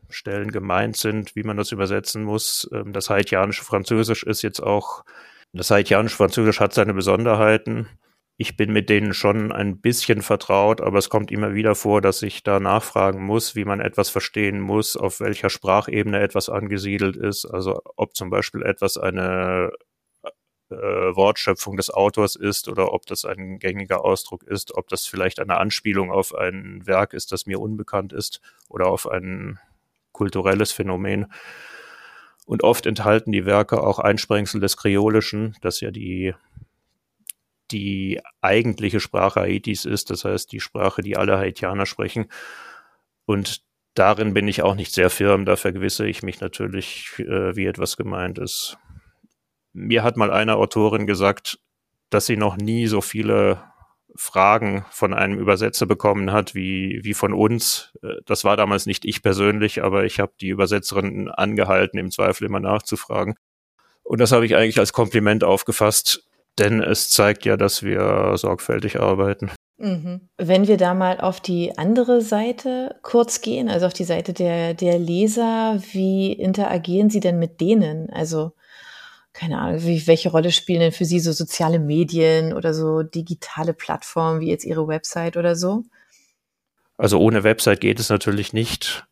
Stellen 0.08 0.50
gemeint 0.50 0.96
sind, 0.96 1.36
wie 1.36 1.44
man 1.44 1.56
das 1.56 1.70
übersetzen 1.70 2.24
muss. 2.24 2.68
Ähm, 2.72 2.92
das 2.92 3.08
haitianische 3.08 3.62
Französisch 3.62 4.24
ist 4.24 4.42
jetzt 4.42 4.60
auch, 4.60 5.04
das 5.52 5.70
haitianische 5.70 6.16
Französisch 6.16 6.58
hat 6.58 6.74
seine 6.74 6.92
Besonderheiten. 6.92 7.86
Ich 8.40 8.56
bin 8.56 8.72
mit 8.72 8.88
denen 8.88 9.14
schon 9.14 9.50
ein 9.50 9.80
bisschen 9.80 10.22
vertraut, 10.22 10.80
aber 10.80 10.98
es 10.98 11.10
kommt 11.10 11.32
immer 11.32 11.54
wieder 11.54 11.74
vor, 11.74 12.00
dass 12.00 12.22
ich 12.22 12.44
da 12.44 12.60
nachfragen 12.60 13.24
muss, 13.24 13.56
wie 13.56 13.64
man 13.64 13.80
etwas 13.80 14.10
verstehen 14.10 14.60
muss, 14.60 14.96
auf 14.96 15.18
welcher 15.18 15.50
Sprachebene 15.50 16.20
etwas 16.20 16.48
angesiedelt 16.48 17.16
ist. 17.16 17.46
Also 17.46 17.80
ob 17.96 18.14
zum 18.14 18.30
Beispiel 18.30 18.62
etwas 18.62 18.96
eine 18.96 19.72
äh, 20.70 20.76
Wortschöpfung 20.76 21.76
des 21.76 21.90
Autors 21.90 22.36
ist 22.36 22.68
oder 22.68 22.92
ob 22.92 23.06
das 23.06 23.24
ein 23.24 23.58
gängiger 23.58 24.04
Ausdruck 24.04 24.44
ist, 24.44 24.72
ob 24.72 24.86
das 24.86 25.04
vielleicht 25.04 25.40
eine 25.40 25.56
Anspielung 25.56 26.12
auf 26.12 26.32
ein 26.32 26.86
Werk 26.86 27.14
ist, 27.14 27.32
das 27.32 27.44
mir 27.46 27.58
unbekannt 27.58 28.12
ist 28.12 28.40
oder 28.68 28.86
auf 28.86 29.08
ein 29.08 29.58
kulturelles 30.12 30.70
Phänomen. 30.70 31.26
Und 32.46 32.62
oft 32.62 32.86
enthalten 32.86 33.32
die 33.32 33.46
Werke 33.46 33.82
auch 33.82 33.98
Einsprengsel 33.98 34.60
des 34.60 34.76
Kreolischen, 34.76 35.56
das 35.60 35.80
ja 35.80 35.90
die 35.90 36.34
die 37.70 38.20
eigentliche 38.40 39.00
Sprache 39.00 39.40
Haitis 39.40 39.84
ist, 39.84 40.10
das 40.10 40.24
heißt 40.24 40.52
die 40.52 40.60
Sprache, 40.60 41.02
die 41.02 41.16
alle 41.16 41.38
Haitianer 41.38 41.86
sprechen. 41.86 42.26
Und 43.26 43.62
darin 43.94 44.34
bin 44.34 44.48
ich 44.48 44.62
auch 44.62 44.74
nicht 44.74 44.92
sehr 44.92 45.10
firm, 45.10 45.44
da 45.44 45.56
vergewisse 45.56 46.06
ich 46.06 46.22
mich 46.22 46.40
natürlich, 46.40 47.18
äh, 47.18 47.56
wie 47.56 47.66
etwas 47.66 47.96
gemeint 47.96 48.38
ist. 48.38 48.78
Mir 49.72 50.02
hat 50.02 50.16
mal 50.16 50.30
eine 50.30 50.56
Autorin 50.56 51.06
gesagt, 51.06 51.58
dass 52.10 52.26
sie 52.26 52.36
noch 52.36 52.56
nie 52.56 52.86
so 52.86 53.00
viele 53.00 53.62
Fragen 54.16 54.84
von 54.90 55.14
einem 55.14 55.38
Übersetzer 55.38 55.86
bekommen 55.86 56.32
hat 56.32 56.54
wie, 56.54 57.00
wie 57.04 57.14
von 57.14 57.32
uns. 57.32 57.96
Äh, 58.02 58.14
das 58.24 58.44
war 58.44 58.56
damals 58.56 58.86
nicht 58.86 59.04
ich 59.04 59.22
persönlich, 59.22 59.82
aber 59.82 60.04
ich 60.04 60.20
habe 60.20 60.32
die 60.40 60.48
Übersetzerin 60.48 61.28
angehalten, 61.28 61.98
im 61.98 62.10
Zweifel 62.10 62.44
immer 62.46 62.60
nachzufragen. 62.60 63.36
Und 64.02 64.20
das 64.20 64.32
habe 64.32 64.46
ich 64.46 64.56
eigentlich 64.56 64.78
als 64.78 64.92
Kompliment 64.92 65.44
aufgefasst, 65.44 66.27
denn 66.58 66.82
es 66.82 67.10
zeigt 67.10 67.44
ja, 67.44 67.56
dass 67.56 67.82
wir 67.82 68.36
sorgfältig 68.36 69.00
arbeiten. 69.00 69.50
Mhm. 69.78 70.28
Wenn 70.36 70.66
wir 70.66 70.76
da 70.76 70.92
mal 70.92 71.20
auf 71.20 71.40
die 71.40 71.78
andere 71.78 72.20
Seite 72.20 72.96
kurz 73.02 73.40
gehen, 73.40 73.68
also 73.68 73.86
auf 73.86 73.92
die 73.92 74.04
Seite 74.04 74.32
der, 74.32 74.74
der 74.74 74.98
Leser, 74.98 75.80
wie 75.92 76.32
interagieren 76.32 77.10
Sie 77.10 77.20
denn 77.20 77.38
mit 77.38 77.60
denen? 77.60 78.10
Also, 78.10 78.52
keine 79.32 79.58
Ahnung, 79.58 79.84
wie, 79.84 80.04
welche 80.08 80.30
Rolle 80.30 80.50
spielen 80.50 80.80
denn 80.80 80.92
für 80.92 81.04
Sie 81.04 81.20
so 81.20 81.30
soziale 81.30 81.78
Medien 81.78 82.52
oder 82.52 82.74
so 82.74 83.04
digitale 83.04 83.72
Plattformen 83.72 84.40
wie 84.40 84.48
jetzt 84.48 84.64
Ihre 84.64 84.88
Website 84.88 85.36
oder 85.36 85.54
so? 85.54 85.84
Also 86.96 87.20
ohne 87.20 87.44
Website 87.44 87.80
geht 87.80 88.00
es 88.00 88.08
natürlich 88.08 88.52
nicht. 88.52 89.06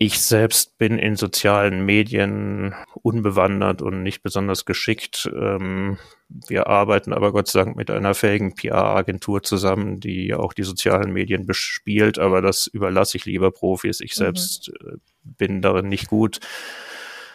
Ich 0.00 0.20
selbst 0.20 0.78
bin 0.78 0.96
in 0.96 1.16
sozialen 1.16 1.84
Medien 1.84 2.72
unbewandert 3.02 3.82
und 3.82 4.04
nicht 4.04 4.22
besonders 4.22 4.64
geschickt. 4.64 5.28
Ähm, 5.34 5.98
wir 6.28 6.68
arbeiten 6.68 7.12
aber 7.12 7.32
Gott 7.32 7.48
sei 7.48 7.64
Dank 7.64 7.76
mit 7.76 7.90
einer 7.90 8.14
fähigen 8.14 8.54
PR-Agentur 8.54 9.42
zusammen, 9.42 9.98
die 9.98 10.34
auch 10.34 10.52
die 10.52 10.62
sozialen 10.62 11.12
Medien 11.12 11.46
bespielt, 11.46 12.20
aber 12.20 12.42
das 12.42 12.68
überlasse 12.68 13.16
ich 13.16 13.24
lieber 13.24 13.50
Profis. 13.50 14.00
Ich 14.00 14.14
mhm. 14.14 14.18
selbst 14.18 14.70
mhm. 14.80 15.00
bin 15.24 15.62
darin 15.62 15.88
nicht 15.88 16.06
gut. 16.06 16.38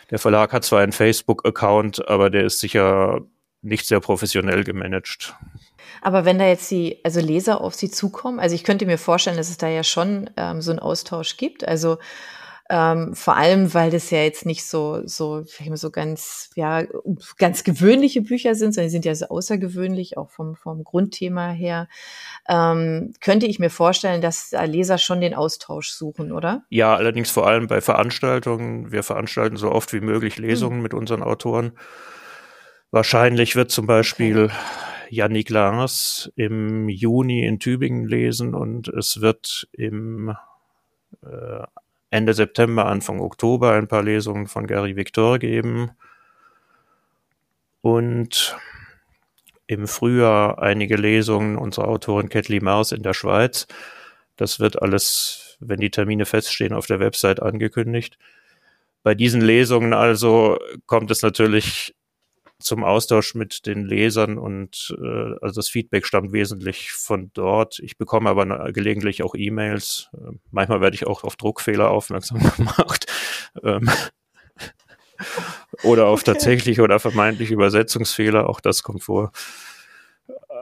Der 0.10 0.20
Verlag 0.20 0.54
hat 0.54 0.64
zwar 0.64 0.82
einen 0.82 0.94
Facebook-Account, 0.94 2.08
aber 2.08 2.30
der 2.30 2.46
ist 2.46 2.60
sicher 2.60 3.22
nicht 3.62 3.88
sehr 3.88 4.00
professionell 4.00 4.64
gemanagt. 4.64 5.36
Aber 6.02 6.24
wenn 6.24 6.40
da 6.40 6.46
jetzt 6.46 6.72
die, 6.72 7.00
also 7.04 7.20
Leser 7.20 7.60
auf 7.60 7.76
Sie 7.76 7.90
zukommen, 7.90 8.40
also 8.40 8.56
ich 8.56 8.64
könnte 8.64 8.86
mir 8.86 8.98
vorstellen, 8.98 9.38
dass 9.38 9.50
es 9.50 9.58
da 9.58 9.68
ja 9.68 9.84
schon 9.84 10.30
ähm, 10.38 10.62
so 10.62 10.72
einen 10.72 10.80
Austausch 10.80 11.36
gibt. 11.36 11.68
Also 11.68 11.98
ähm, 12.76 13.14
vor 13.14 13.38
allem, 13.38 13.72
weil 13.76 13.92
das 13.92 14.10
ja 14.10 14.24
jetzt 14.24 14.48
nicht 14.48 14.66
so, 14.66 15.06
so, 15.06 15.44
so 15.44 15.92
ganz, 15.92 16.50
ja, 16.56 16.84
ganz 17.38 17.64
gewöhnliche 17.64 18.24
Bücher 18.24 18.56
sind, 18.56 18.74
sondern 18.74 18.88
die 18.88 18.94
sind 18.94 19.06
ja 19.06 19.14
so 19.14 19.28
außergewöhnlich, 19.28 20.18
auch 20.18 20.32
vom, 20.32 20.56
vom 20.56 20.84
Grundthema 20.84 21.52
her. 21.52 21.88
Ähm, 22.50 23.14
könnte 23.22 23.46
ich 23.46 23.60
mir 23.60 23.70
vorstellen, 23.70 24.24
dass 24.24 24.56
Leser 24.66 24.98
schon 24.98 25.22
den 25.22 25.36
Austausch 25.36 25.92
suchen, 25.92 26.32
oder? 26.32 26.64
Ja, 26.70 26.96
allerdings 26.96 27.30
vor 27.30 27.46
allem 27.46 27.68
bei 27.68 27.80
Veranstaltungen. 27.80 28.92
Wir 28.92 29.04
veranstalten 29.04 29.56
so 29.56 29.72
oft 29.72 29.94
wie 29.94 30.02
möglich 30.02 30.40
Lesungen 30.40 30.78
hm. 30.78 30.82
mit 30.84 30.96
unseren 30.96 31.22
Autoren. 31.22 31.74
Wahrscheinlich 32.90 33.56
wird 33.56 33.70
zum 33.70 33.86
Beispiel 33.86 34.46
okay. 34.46 34.54
Yannick 35.12 35.52
Lars 35.52 36.32
im 36.36 36.90
Juni 36.90 37.46
in 37.46 37.60
Tübingen 37.60 38.08
lesen 38.08 38.56
und 38.56 38.88
es 38.88 39.22
wird 39.22 39.68
im 39.74 40.36
äh, 41.22 41.64
Ende 42.14 42.36
September, 42.36 42.86
Anfang 42.86 43.20
Oktober 43.20 43.72
ein 43.72 43.88
paar 43.88 44.04
Lesungen 44.04 44.46
von 44.46 44.68
Gary 44.68 44.96
Victor 44.96 45.40
geben 45.40 45.90
und 47.82 48.56
im 49.66 49.88
Frühjahr 49.88 50.62
einige 50.62 50.96
Lesungen 50.96 51.58
unserer 51.58 51.88
Autorin 51.88 52.30
Kathleen 52.30 52.66
Mars 52.66 52.92
in 52.92 53.02
der 53.02 53.16
Schweiz. 53.16 53.66
Das 54.36 54.60
wird 54.60 54.80
alles, 54.80 55.58
wenn 55.60 55.80
die 55.80 55.90
Termine 55.90 56.28
feststehen, 56.28 56.74
auf 56.74 56.86
der 56.86 57.00
Website 57.00 57.42
angekündigt. 57.42 58.20
Bei 59.02 59.16
diesen 59.16 59.42
Lesungen 59.42 59.94
also 59.94 60.60
kommt 60.86 61.10
es 61.10 61.24
natürlich 61.24 61.96
zum 62.60 62.84
Austausch 62.84 63.36
mit 63.36 63.66
den 63.66 63.86
Lesern 63.86 64.38
und 64.38 64.96
äh, 65.02 65.36
also 65.42 65.56
das 65.60 65.70
Feedback 65.70 66.06
stammt 66.06 66.32
wesentlich 66.32 66.92
von 66.92 67.32
dort. 67.34 67.80
Ich 67.80 67.98
bekomme 67.98 68.30
aber 68.30 68.72
gelegentlich 68.72 69.24
auch 69.24 69.36
E-Mails. 69.36 70.10
Äh, 70.14 70.38
manchmal 70.52 70.82
werde 70.82 70.96
ich 70.96 71.06
auch 71.06 71.24
auf 71.24 71.36
Druckfehler 71.36 71.90
aufmerksam 71.90 72.40
gemacht. 72.58 73.06
Ähm, 73.62 73.90
oder 75.84 76.08
auf 76.08 76.22
okay. 76.22 76.32
tatsächliche 76.32 76.82
oder 76.82 77.00
vermeintliche 77.00 77.54
Übersetzungsfehler, 77.54 78.50
auch 78.50 78.60
das 78.60 78.84
kommt 78.84 79.04
vor. 79.04 79.32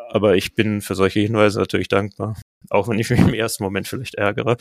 Aber 0.10 0.36
ich 0.36 0.56
bin 0.56 0.82
für 0.82 0.96
solche 0.96 1.20
Hinweise 1.20 1.60
natürlich 1.60 1.88
dankbar, 1.88 2.36
auch 2.70 2.88
wenn 2.88 3.00
ich 3.00 3.10
mich 3.10 3.20
im 3.20 3.34
ersten 3.34 3.64
Moment 3.64 3.88
vielleicht 3.88 4.16
ärgere. 4.16 4.58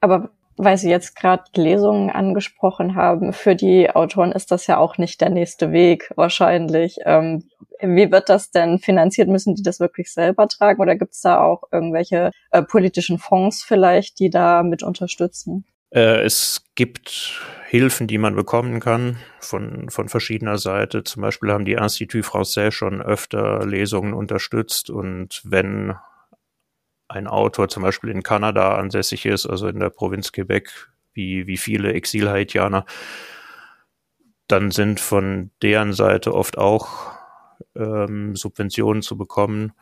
Aber 0.00 0.30
weil 0.58 0.76
Sie 0.76 0.90
jetzt 0.90 1.16
gerade 1.16 1.44
Lesungen 1.56 2.10
angesprochen 2.10 2.94
haben, 2.94 3.32
für 3.32 3.54
die 3.54 3.90
Autoren 3.90 4.32
ist 4.32 4.50
das 4.50 4.66
ja 4.66 4.78
auch 4.78 4.98
nicht 4.98 5.20
der 5.20 5.30
nächste 5.30 5.72
Weg 5.72 6.12
wahrscheinlich. 6.16 6.98
Ähm, 7.04 7.44
wie 7.80 8.10
wird 8.10 8.28
das 8.28 8.50
denn 8.50 8.78
finanziert? 8.78 9.28
Müssen 9.28 9.54
die 9.54 9.62
das 9.62 9.80
wirklich 9.80 10.12
selber 10.12 10.48
tragen 10.48 10.80
oder 10.80 10.96
gibt 10.96 11.14
es 11.14 11.20
da 11.20 11.40
auch 11.40 11.62
irgendwelche 11.70 12.32
äh, 12.50 12.62
politischen 12.62 13.18
Fonds 13.18 13.62
vielleicht, 13.62 14.18
die 14.18 14.30
da 14.30 14.62
mit 14.62 14.82
unterstützen? 14.82 15.64
Äh, 15.90 16.22
es 16.22 16.64
gibt 16.74 17.40
Hilfen, 17.68 18.06
die 18.06 18.18
man 18.18 18.34
bekommen 18.34 18.80
kann 18.80 19.18
von, 19.40 19.90
von 19.90 20.08
verschiedener 20.08 20.58
Seite. 20.58 21.04
Zum 21.04 21.22
Beispiel 21.22 21.52
haben 21.52 21.64
die 21.64 21.72
Institut 21.72 22.24
Français 22.24 22.70
schon 22.70 23.00
öfter 23.00 23.64
Lesungen 23.66 24.14
unterstützt 24.14 24.90
und 24.90 25.42
wenn 25.44 25.94
ein 27.08 27.26
Autor 27.26 27.68
zum 27.68 27.82
Beispiel 27.82 28.10
in 28.10 28.22
Kanada 28.22 28.76
ansässig 28.76 29.26
ist, 29.26 29.46
also 29.46 29.68
in 29.68 29.80
der 29.80 29.90
Provinz 29.90 30.32
Quebec, 30.32 30.70
wie, 31.14 31.46
wie 31.46 31.56
viele 31.56 31.92
Exil-Haitianer, 31.94 32.84
dann 34.46 34.70
sind 34.70 35.00
von 35.00 35.50
deren 35.62 35.92
Seite 35.92 36.34
oft 36.34 36.58
auch 36.58 37.12
ähm, 37.74 38.36
Subventionen 38.36 39.02
zu 39.02 39.16
bekommen. 39.16 39.72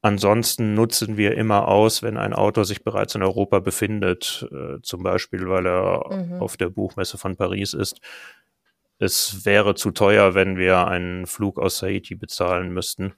Ansonsten 0.00 0.74
nutzen 0.74 1.16
wir 1.16 1.36
immer 1.36 1.66
aus, 1.66 2.02
wenn 2.02 2.18
ein 2.18 2.34
Autor 2.34 2.66
sich 2.66 2.84
bereits 2.84 3.14
in 3.14 3.22
Europa 3.22 3.60
befindet, 3.60 4.46
äh, 4.52 4.80
zum 4.82 5.02
Beispiel 5.02 5.48
weil 5.48 5.66
er 5.66 6.04
mhm. 6.10 6.42
auf 6.42 6.56
der 6.56 6.68
Buchmesse 6.68 7.16
von 7.16 7.36
Paris 7.36 7.72
ist. 7.72 8.00
Es 8.98 9.44
wäre 9.44 9.74
zu 9.74 9.90
teuer, 9.90 10.34
wenn 10.34 10.56
wir 10.56 10.86
einen 10.86 11.26
Flug 11.26 11.58
aus 11.58 11.82
Haiti 11.82 12.14
bezahlen 12.14 12.72
müssten. 12.72 13.14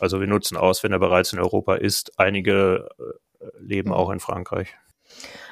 Also 0.00 0.20
wir 0.20 0.26
nutzen 0.26 0.56
aus, 0.56 0.82
wenn 0.82 0.92
er 0.92 0.98
bereits 0.98 1.32
in 1.32 1.38
Europa 1.38 1.74
ist. 1.74 2.18
Einige 2.18 2.88
äh, 2.98 3.44
leben 3.60 3.90
mhm. 3.90 3.94
auch 3.94 4.10
in 4.10 4.20
Frankreich. 4.20 4.74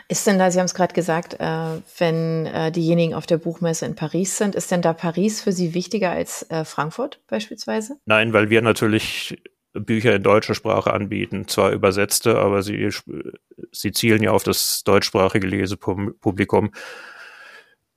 Ist 0.08 0.26
denn 0.26 0.40
da, 0.40 0.50
Sie 0.50 0.58
haben 0.58 0.66
es 0.66 0.74
gerade 0.74 0.92
gesagt, 0.92 1.36
äh, 1.38 1.80
wenn 1.98 2.46
äh, 2.46 2.72
diejenigen 2.72 3.14
auf 3.14 3.26
der 3.26 3.38
Buchmesse 3.38 3.86
in 3.86 3.94
Paris 3.94 4.38
sind, 4.38 4.56
ist 4.56 4.70
denn 4.72 4.82
da 4.82 4.92
Paris 4.92 5.40
für 5.40 5.52
Sie 5.52 5.72
wichtiger 5.72 6.10
als 6.10 6.50
äh, 6.50 6.64
Frankfurt 6.64 7.20
beispielsweise? 7.28 7.96
Nein, 8.06 8.32
weil 8.32 8.50
wir 8.50 8.60
natürlich 8.60 9.40
Bücher 9.72 10.16
in 10.16 10.24
deutscher 10.24 10.54
Sprache 10.54 10.92
anbieten, 10.92 11.46
zwar 11.46 11.70
übersetzte, 11.70 12.38
aber 12.38 12.62
sie, 12.62 12.90
sie 13.70 13.92
zielen 13.92 14.22
ja 14.22 14.32
auf 14.32 14.42
das 14.42 14.82
deutschsprachige 14.82 15.46
Lesepublikum. 15.46 16.72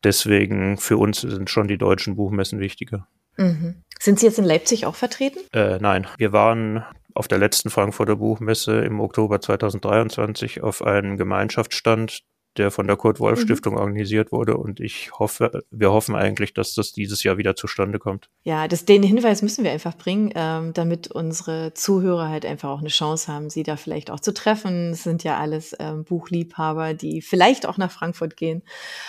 Deswegen 0.03 0.77
für 0.77 0.97
uns 0.97 1.21
sind 1.21 1.49
schon 1.49 1.67
die 1.67 1.77
deutschen 1.77 2.15
Buchmessen 2.15 2.59
wichtiger. 2.59 3.07
Mhm. 3.37 3.83
Sind 3.99 4.19
Sie 4.19 4.25
jetzt 4.25 4.39
in 4.39 4.45
Leipzig 4.45 4.85
auch 4.85 4.95
vertreten? 4.95 5.39
Äh, 5.53 5.77
nein, 5.79 6.07
wir 6.17 6.33
waren 6.33 6.83
auf 7.13 7.27
der 7.27 7.37
letzten 7.37 7.69
Frankfurter 7.69 8.17
Buchmesse 8.17 8.81
im 8.81 8.99
Oktober 8.99 9.39
2023 9.39 10.61
auf 10.61 10.81
einem 10.81 11.17
Gemeinschaftsstand, 11.17 12.23
der 12.57 12.69
von 12.69 12.85
der 12.85 12.97
Kurt-Wolf-Stiftung 12.97 13.73
mhm. 13.73 13.79
organisiert 13.79 14.31
wurde. 14.31 14.57
Und 14.57 14.79
ich 14.79 15.11
hoffe, 15.17 15.63
wir 15.71 15.91
hoffen 15.91 16.15
eigentlich, 16.15 16.53
dass 16.53 16.73
das 16.75 16.91
dieses 16.91 17.23
Jahr 17.23 17.37
wieder 17.37 17.55
zustande 17.55 17.97
kommt. 17.97 18.29
Ja, 18.43 18.67
das, 18.67 18.85
den 18.85 19.03
Hinweis 19.03 19.41
müssen 19.41 19.63
wir 19.63 19.71
einfach 19.71 19.97
bringen, 19.97 20.31
ähm, 20.35 20.73
damit 20.73 21.07
unsere 21.07 21.73
Zuhörer 21.73 22.29
halt 22.29 22.45
einfach 22.45 22.69
auch 22.69 22.79
eine 22.79 22.89
Chance 22.89 23.31
haben, 23.31 23.49
sie 23.49 23.63
da 23.63 23.75
vielleicht 23.75 24.11
auch 24.11 24.19
zu 24.19 24.33
treffen. 24.33 24.91
Es 24.91 25.03
sind 25.03 25.23
ja 25.23 25.39
alles 25.39 25.75
ähm, 25.79 26.03
Buchliebhaber, 26.03 26.93
die 26.93 27.21
vielleicht 27.21 27.65
auch 27.65 27.77
nach 27.77 27.91
Frankfurt 27.91 28.37
gehen 28.37 28.63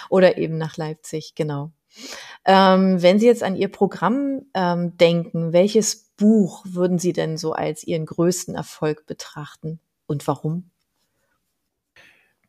oder 0.08 0.38
eben 0.38 0.56
nach 0.56 0.76
Leipzig, 0.76 1.34
genau. 1.34 1.72
Ähm, 2.44 3.00
wenn 3.02 3.18
Sie 3.18 3.26
jetzt 3.26 3.42
an 3.42 3.56
Ihr 3.56 3.68
Programm 3.68 4.42
ähm, 4.54 4.96
denken, 4.96 5.52
welches 5.52 6.10
Buch 6.16 6.64
würden 6.68 6.98
Sie 6.98 7.12
denn 7.12 7.36
so 7.36 7.52
als 7.52 7.84
Ihren 7.84 8.06
größten 8.06 8.54
Erfolg 8.54 9.06
betrachten 9.06 9.80
und 10.06 10.26
warum? 10.26 10.70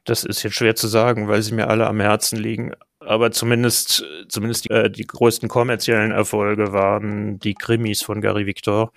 Das 0.05 0.23
ist 0.23 0.43
jetzt 0.43 0.55
schwer 0.55 0.75
zu 0.75 0.87
sagen, 0.87 1.27
weil 1.27 1.41
sie 1.41 1.55
mir 1.55 1.67
alle 1.67 1.87
am 1.87 1.99
Herzen 1.99 2.37
liegen. 2.37 2.73
Aber 2.99 3.31
zumindest, 3.31 4.05
zumindest 4.29 4.65
die, 4.65 4.69
äh, 4.69 4.89
die 4.89 5.05
größten 5.05 5.49
kommerziellen 5.49 6.11
Erfolge 6.11 6.73
waren 6.73 7.39
die 7.39 7.55
Krimis 7.55 8.03
von 8.03 8.21
Gary 8.21 8.45
Victor. 8.45 8.91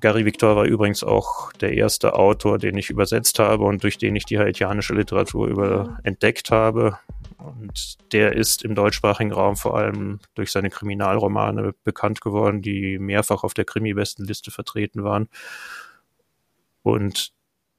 Gary 0.00 0.24
Victor 0.24 0.54
war 0.54 0.64
übrigens 0.64 1.02
auch 1.02 1.52
der 1.54 1.74
erste 1.74 2.14
Autor, 2.14 2.58
den 2.58 2.78
ich 2.78 2.88
übersetzt 2.88 3.40
habe 3.40 3.64
und 3.64 3.82
durch 3.82 3.98
den 3.98 4.14
ich 4.14 4.24
die 4.24 4.38
haitianische 4.38 4.94
Literatur 4.94 5.48
über 5.48 5.98
entdeckt 6.04 6.52
habe. 6.52 6.98
Und 7.38 8.12
der 8.12 8.34
ist 8.34 8.64
im 8.64 8.74
deutschsprachigen 8.74 9.32
Raum 9.32 9.56
vor 9.56 9.76
allem 9.76 10.18
durch 10.34 10.50
seine 10.50 10.70
Kriminalromane 10.70 11.72
bekannt 11.84 12.20
geworden, 12.20 12.62
die 12.62 12.98
mehrfach 12.98 13.44
auf 13.44 13.54
der 13.54 13.64
Krimi-Bestenliste 13.64 14.50
vertreten 14.50 15.04
waren. 15.04 15.28
Und 16.82 17.32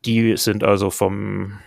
die 0.05 0.37
sind 0.37 0.63
also 0.63 0.89
vom, 0.89 1.59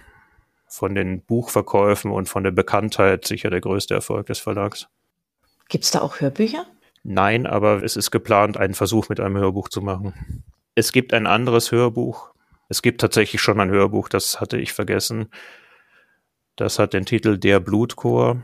von 0.66 0.94
den 0.94 1.22
Buchverkäufen 1.22 2.10
und 2.10 2.28
von 2.30 2.44
der 2.44 2.50
Bekanntheit 2.50 3.26
sicher 3.26 3.50
der 3.50 3.60
größte 3.60 3.94
Erfolg 3.94 4.26
des 4.26 4.38
Verlags. 4.38 4.88
Gibt 5.68 5.84
es 5.84 5.90
da 5.90 6.00
auch 6.00 6.20
Hörbücher? 6.20 6.66
Nein, 7.02 7.46
aber 7.46 7.82
es 7.82 7.96
ist 7.96 8.10
geplant, 8.10 8.56
einen 8.56 8.74
Versuch 8.74 9.08
mit 9.10 9.20
einem 9.20 9.36
Hörbuch 9.36 9.68
zu 9.68 9.82
machen. 9.82 10.44
Es 10.74 10.92
gibt 10.92 11.12
ein 11.12 11.26
anderes 11.26 11.72
Hörbuch. 11.72 12.32
Es 12.68 12.80
gibt 12.80 13.02
tatsächlich 13.02 13.42
schon 13.42 13.60
ein 13.60 13.70
Hörbuch, 13.70 14.08
das 14.08 14.40
hatte 14.40 14.56
ich 14.56 14.72
vergessen. 14.72 15.28
Das 16.56 16.78
hat 16.78 16.92
den 16.92 17.06
Titel 17.06 17.38
Der 17.38 17.60
Blutchor. 17.60 18.42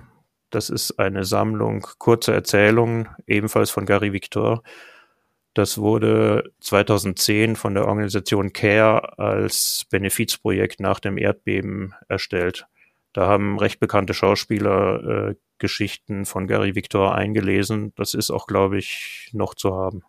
Das 0.50 0.70
ist 0.70 0.98
eine 0.98 1.24
Sammlung 1.24 1.86
kurzer 1.98 2.32
Erzählungen, 2.32 3.08
ebenfalls 3.26 3.70
von 3.70 3.84
Gary 3.84 4.12
Victor. 4.12 4.62
Das 5.52 5.78
wurde 5.78 6.52
2010 6.60 7.56
von 7.56 7.74
der 7.74 7.86
Organisation 7.86 8.52
CARE 8.52 9.18
als 9.18 9.86
Benefizprojekt 9.90 10.80
nach 10.80 11.00
dem 11.00 11.18
Erdbeben 11.18 11.94
erstellt. 12.08 12.66
Da 13.12 13.26
haben 13.26 13.58
recht 13.58 13.80
bekannte 13.80 14.14
Schauspieler 14.14 15.30
äh, 15.30 15.34
Geschichten 15.58 16.24
von 16.24 16.46
Gary 16.46 16.74
Victor 16.74 17.14
eingelesen. 17.14 17.92
Das 17.96 18.14
ist 18.14 18.30
auch, 18.30 18.46
glaube 18.46 18.78
ich, 18.78 19.30
noch 19.32 19.54
zu 19.54 19.74
haben. 19.74 20.04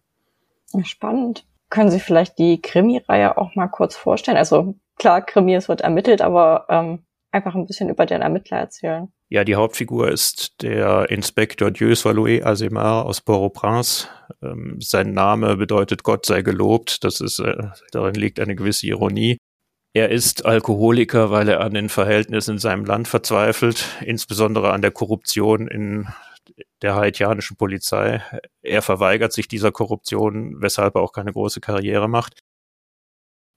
Spannend. 0.83 1.45
Können 1.69 1.91
Sie 1.91 1.99
vielleicht 1.99 2.37
die 2.37 2.61
Krimi-Reihe 2.61 3.37
auch 3.37 3.55
mal 3.55 3.67
kurz 3.67 3.95
vorstellen? 3.95 4.37
Also 4.37 4.75
klar, 4.97 5.21
Krimi, 5.21 5.55
es 5.55 5.67
wird 5.67 5.81
ermittelt, 5.81 6.21
aber 6.21 6.65
ähm, 6.69 6.99
einfach 7.31 7.55
ein 7.55 7.65
bisschen 7.65 7.89
über 7.89 8.05
den 8.05 8.21
Ermittler 8.21 8.57
erzählen. 8.57 9.11
Ja, 9.29 9.43
die 9.43 9.55
Hauptfigur 9.55 10.09
ist 10.09 10.61
der 10.61 11.09
Inspektor 11.09 11.71
Dieus 11.71 12.03
Valois 12.03 12.43
Azemar 12.43 13.05
aus 13.05 13.21
Port-au-Prince. 13.21 14.07
Ähm, 14.41 14.77
sein 14.79 15.13
Name 15.13 15.55
bedeutet 15.55 16.03
Gott 16.03 16.25
sei 16.25 16.41
gelobt. 16.41 17.03
Das 17.03 17.21
ist, 17.21 17.39
äh, 17.39 17.55
darin 17.91 18.15
liegt 18.15 18.39
eine 18.39 18.55
gewisse 18.55 18.87
Ironie. 18.87 19.37
Er 19.93 20.09
ist 20.09 20.45
Alkoholiker, 20.45 21.31
weil 21.31 21.49
er 21.49 21.61
an 21.61 21.73
den 21.73 21.89
Verhältnissen 21.89 22.53
in 22.53 22.59
seinem 22.59 22.85
Land 22.85 23.07
verzweifelt, 23.07 23.85
insbesondere 24.05 24.71
an 24.71 24.81
der 24.81 24.91
Korruption 24.91 25.67
in 25.67 26.07
der 26.81 26.95
haitianischen 26.95 27.57
Polizei. 27.57 28.21
Er 28.61 28.81
verweigert 28.81 29.33
sich 29.33 29.47
dieser 29.47 29.71
Korruption, 29.71 30.61
weshalb 30.61 30.95
er 30.95 31.01
auch 31.01 31.11
keine 31.11 31.33
große 31.33 31.59
Karriere 31.59 32.07
macht. 32.07 32.39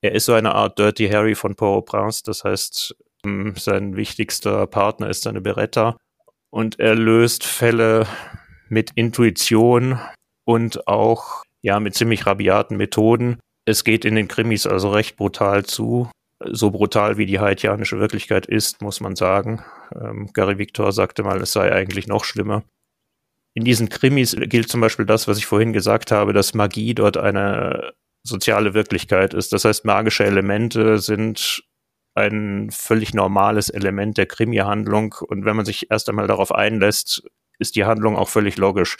Er 0.03 0.11
ist 0.11 0.25
so 0.25 0.33
eine 0.33 0.53
Art 0.53 0.77
Dirty 0.77 1.07
Harry 1.07 1.33
von 1.33 1.55
Port-au-Prince, 1.55 2.23
das 2.25 2.43
heißt, 2.43 2.93
ähm, 3.25 3.53
sein 3.55 3.95
wichtigster 3.95 4.67
Partner 4.67 5.07
ist 5.07 5.23
seine 5.23 5.39
Beretta 5.39 5.95
und 6.49 6.77
er 6.77 6.93
löst 6.93 7.45
Fälle 7.45 8.05
mit 8.67 8.91
Intuition 8.95 9.97
und 10.43 10.89
auch 10.89 11.43
ja 11.61 11.79
mit 11.79 11.95
ziemlich 11.95 12.25
rabiaten 12.25 12.75
Methoden. 12.75 13.39
Es 13.63 13.85
geht 13.85 14.03
in 14.03 14.15
den 14.15 14.27
Krimis 14.27 14.67
also 14.67 14.91
recht 14.91 15.15
brutal 15.15 15.63
zu. 15.63 16.11
So 16.45 16.71
brutal 16.71 17.15
wie 17.15 17.25
die 17.25 17.39
haitianische 17.39 18.01
Wirklichkeit 18.01 18.45
ist, 18.45 18.81
muss 18.81 18.99
man 18.99 19.15
sagen. 19.15 19.63
Ähm, 19.95 20.29
Gary 20.33 20.57
Victor 20.57 20.91
sagte 20.91 21.23
mal, 21.23 21.41
es 21.41 21.53
sei 21.53 21.71
eigentlich 21.71 22.07
noch 22.07 22.25
schlimmer. 22.25 22.63
In 23.53 23.63
diesen 23.63 23.87
Krimis 23.87 24.35
gilt 24.37 24.67
zum 24.67 24.81
Beispiel 24.81 25.05
das, 25.05 25.29
was 25.29 25.37
ich 25.37 25.45
vorhin 25.45 25.71
gesagt 25.71 26.11
habe, 26.11 26.33
dass 26.33 26.53
Magie 26.53 26.93
dort 26.93 27.15
eine 27.15 27.93
soziale 28.23 28.73
Wirklichkeit 28.73 29.33
ist. 29.33 29.53
Das 29.53 29.65
heißt, 29.65 29.85
magische 29.85 30.25
Elemente 30.25 30.99
sind 30.99 31.63
ein 32.15 32.69
völlig 32.71 33.13
normales 33.13 33.69
Element 33.69 34.17
der 34.17 34.27
Krimi-Handlung. 34.27 35.15
Und 35.27 35.45
wenn 35.45 35.55
man 35.55 35.65
sich 35.65 35.91
erst 35.91 36.09
einmal 36.09 36.27
darauf 36.27 36.53
einlässt, 36.53 37.23
ist 37.59 37.75
die 37.75 37.85
Handlung 37.85 38.15
auch 38.15 38.29
völlig 38.29 38.57
logisch. 38.57 38.97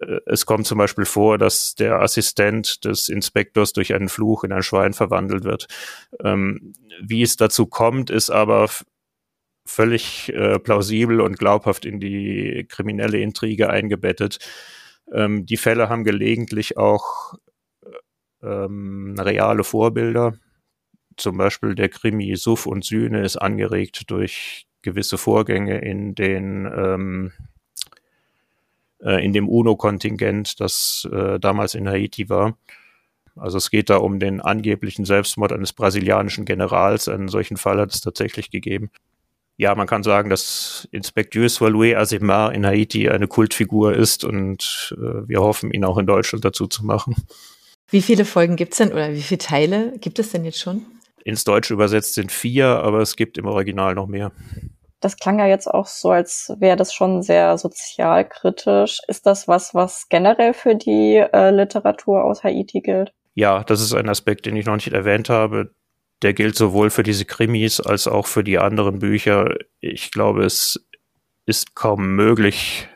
Äh, 0.00 0.20
es 0.26 0.46
kommt 0.46 0.66
zum 0.66 0.78
Beispiel 0.78 1.04
vor, 1.04 1.38
dass 1.38 1.74
der 1.74 2.00
Assistent 2.00 2.84
des 2.84 3.08
Inspektors 3.08 3.72
durch 3.72 3.94
einen 3.94 4.08
Fluch 4.08 4.44
in 4.44 4.52
ein 4.52 4.62
Schwein 4.62 4.92
verwandelt 4.92 5.44
wird. 5.44 5.66
Ähm, 6.22 6.72
wie 7.00 7.22
es 7.22 7.36
dazu 7.36 7.66
kommt, 7.66 8.10
ist 8.10 8.30
aber 8.30 8.68
völlig 9.66 10.32
äh, 10.34 10.58
plausibel 10.58 11.20
und 11.20 11.38
glaubhaft 11.38 11.84
in 11.84 12.00
die 12.00 12.66
kriminelle 12.68 13.18
Intrige 13.18 13.70
eingebettet. 13.70 14.38
Ähm, 15.12 15.46
die 15.46 15.56
Fälle 15.56 15.88
haben 15.88 16.04
gelegentlich 16.04 16.76
auch 16.76 17.34
ähm, 18.42 19.16
reale 19.18 19.64
Vorbilder. 19.64 20.34
Zum 21.16 21.36
Beispiel 21.36 21.74
der 21.74 21.88
Krimi 21.88 22.36
Suff 22.36 22.66
und 22.66 22.84
Sühne 22.84 23.22
ist 23.22 23.36
angeregt 23.36 24.10
durch 24.10 24.66
gewisse 24.82 25.18
Vorgänge 25.18 25.78
in 25.78 26.14
den 26.14 26.66
ähm, 26.66 27.32
äh, 29.02 29.24
in 29.24 29.32
dem 29.32 29.48
UNO-Kontingent, 29.48 30.60
das 30.60 31.08
äh, 31.12 31.38
damals 31.38 31.74
in 31.74 31.88
Haiti 31.88 32.28
war. 32.28 32.56
Also 33.36 33.58
es 33.58 33.70
geht 33.70 33.90
da 33.90 33.98
um 33.98 34.18
den 34.18 34.40
angeblichen 34.40 35.04
Selbstmord 35.04 35.52
eines 35.52 35.72
brasilianischen 35.72 36.44
Generals. 36.44 37.08
Einen 37.08 37.28
solchen 37.28 37.56
Fall 37.56 37.78
hat 37.78 37.94
es 37.94 38.00
tatsächlich 38.00 38.50
gegeben. 38.50 38.90
Ja, 39.56 39.74
man 39.74 39.86
kann 39.86 40.02
sagen, 40.02 40.30
dass 40.30 40.88
Inspekteur 40.92 41.46
Valoué 41.46 41.96
Azemar 41.96 42.52
in 42.52 42.66
Haiti 42.66 43.08
eine 43.08 43.26
Kultfigur 43.26 43.94
ist 43.94 44.24
und 44.24 44.94
äh, 44.96 45.28
wir 45.28 45.40
hoffen, 45.40 45.72
ihn 45.72 45.84
auch 45.84 45.98
in 45.98 46.06
Deutschland 46.06 46.44
dazu 46.44 46.66
zu 46.66 46.84
machen. 46.84 47.16
Wie 47.90 48.02
viele 48.02 48.24
Folgen 48.24 48.56
gibt 48.56 48.72
es 48.72 48.78
denn 48.78 48.92
oder 48.92 49.12
wie 49.12 49.22
viele 49.22 49.38
Teile 49.38 49.98
gibt 49.98 50.18
es 50.18 50.30
denn 50.30 50.44
jetzt 50.44 50.60
schon? 50.60 50.84
Ins 51.24 51.44
Deutsche 51.44 51.72
übersetzt 51.74 52.14
sind 52.14 52.30
vier, 52.30 52.66
aber 52.66 53.00
es 53.00 53.16
gibt 53.16 53.38
im 53.38 53.46
Original 53.46 53.94
noch 53.94 54.06
mehr. 54.06 54.32
Das 55.00 55.16
klang 55.16 55.38
ja 55.38 55.46
jetzt 55.46 55.68
auch 55.68 55.86
so, 55.86 56.10
als 56.10 56.52
wäre 56.58 56.76
das 56.76 56.92
schon 56.92 57.22
sehr 57.22 57.56
sozialkritisch. 57.56 58.98
Ist 59.06 59.26
das 59.26 59.46
was, 59.46 59.74
was 59.74 60.08
generell 60.08 60.54
für 60.54 60.74
die 60.74 61.16
äh, 61.16 61.50
Literatur 61.50 62.24
aus 62.24 62.42
Haiti 62.42 62.80
gilt? 62.80 63.12
Ja, 63.34 63.62
das 63.62 63.80
ist 63.80 63.94
ein 63.94 64.08
Aspekt, 64.08 64.46
den 64.46 64.56
ich 64.56 64.66
noch 64.66 64.74
nicht 64.74 64.92
erwähnt 64.92 65.28
habe. 65.28 65.70
Der 66.22 66.34
gilt 66.34 66.56
sowohl 66.56 66.90
für 66.90 67.04
diese 67.04 67.24
Krimis 67.24 67.80
als 67.80 68.08
auch 68.08 68.26
für 68.26 68.42
die 68.42 68.58
anderen 68.58 68.98
Bücher. 68.98 69.54
Ich 69.80 70.10
glaube, 70.10 70.44
es 70.44 70.84
ist 71.46 71.76
kaum 71.76 72.16
möglich, 72.16 72.88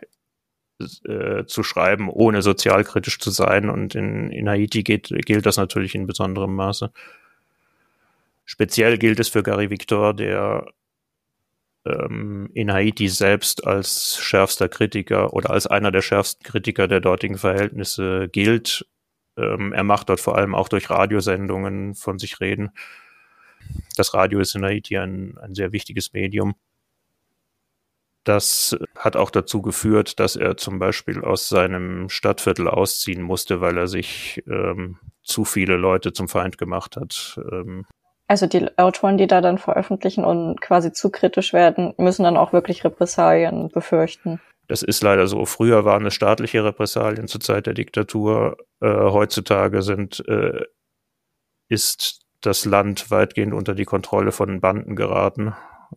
äh, 1.05 1.45
zu 1.47 1.63
schreiben, 1.63 2.09
ohne 2.09 2.43
sozialkritisch 2.43 3.19
zu 3.19 3.31
sein. 3.31 3.71
Und 3.71 3.95
in, 3.95 4.31
in 4.31 4.49
Haiti 4.49 4.83
geht, 4.83 5.09
gilt 5.27 5.47
das 5.47 5.57
natürlich 5.57 5.95
in 5.95 6.07
besonderem 6.07 6.55
Maße. 6.55 6.93
Speziell 8.45 8.99
gilt 8.99 9.21
es 9.21 9.29
für 9.29 9.43
Gary 9.43 9.71
Victor, 9.71 10.15
der 10.15 10.67
ähm, 11.85 12.51
in 12.55 12.73
Haiti 12.73 13.09
selbst 13.09 13.67
als 13.67 14.19
schärfster 14.19 14.69
Kritiker 14.69 15.33
oder 15.33 15.51
als 15.51 15.67
einer 15.67 15.91
der 15.91 16.03
schärfsten 16.03 16.45
Kritiker 16.45 16.89
der 16.89 17.01
dortigen 17.01 17.39
Verhältnisse 17.39 18.29
gilt. 18.31 18.87
Ähm, 19.37 19.73
er 19.73 19.85
macht 19.85 20.09
dort 20.09 20.21
vor 20.21 20.37
allem 20.37 20.55
auch 20.55 20.69
durch 20.69 20.91
Radiosendungen 20.91 21.95
von 21.95 22.19
sich 22.19 22.41
reden. 22.41 22.71
Das 23.97 24.15
Radio 24.15 24.41
ist 24.41 24.55
in 24.55 24.65
Haiti 24.65 24.99
ein, 24.99 25.39
ein 25.39 25.55
sehr 25.55 25.73
wichtiges 25.73 26.13
Medium. 26.13 26.55
Das 28.25 28.77
hat 28.97 29.17
auch 29.17 29.31
dazu 29.31 29.63
geführt, 29.63 30.21
dass 30.21 30.37
er 30.37 30.57
zum 30.57 30.79
Beispiel 30.79 31.23
aus 31.23 31.49
seinem 31.49 32.09
Stadtviertel 32.09 32.69
ausziehen 32.69 33.23
musste, 33.23 33.61
weil 33.61 33.77
er 33.77 33.89
sich 33.89 34.43
ähm, 34.47 34.99
zu 35.23 35.45
viele 35.45 35.77
Leute 35.77 36.13
zum 36.13 36.29
Feind 36.29 36.57
gemacht 36.57 36.97
hat. 36.97 37.41
Ähm, 37.51 37.85
also 38.29 38.47
die 38.47 38.67
Autoren, 38.79 39.19
die 39.19 39.27
da 39.27 39.41
dann 39.41 39.59
veröffentlichen 39.59 40.25
und 40.25 40.61
quasi 40.61 40.93
zu 40.93 41.11
kritisch 41.11 41.53
werden, 41.53 41.95
müssen 41.99 42.23
dann 42.23 42.37
auch 42.37 42.53
wirklich 42.53 42.85
Repressalien 42.85 43.69
befürchten. 43.69 44.41
Das 44.69 44.83
ist 44.83 45.03
leider 45.03 45.27
so. 45.27 45.45
Früher 45.45 45.85
waren 45.85 46.07
es 46.07 46.15
staatliche 46.15 46.65
Repressalien 46.65 47.29
zur 47.29 47.41
Zeit 47.41 47.67
der 47.67 47.75
Diktatur. 47.75 48.57
Äh, 48.81 48.89
heutzutage 48.89 49.83
sind, 49.83 50.27
äh, 50.29 50.65
ist 51.69 52.21
das 52.41 52.65
Land 52.65 53.11
weitgehend 53.11 53.53
unter 53.53 53.75
die 53.75 53.85
Kontrolle 53.85 54.33
von 54.33 54.61
Banden 54.61 54.97
geraten. 54.97 55.55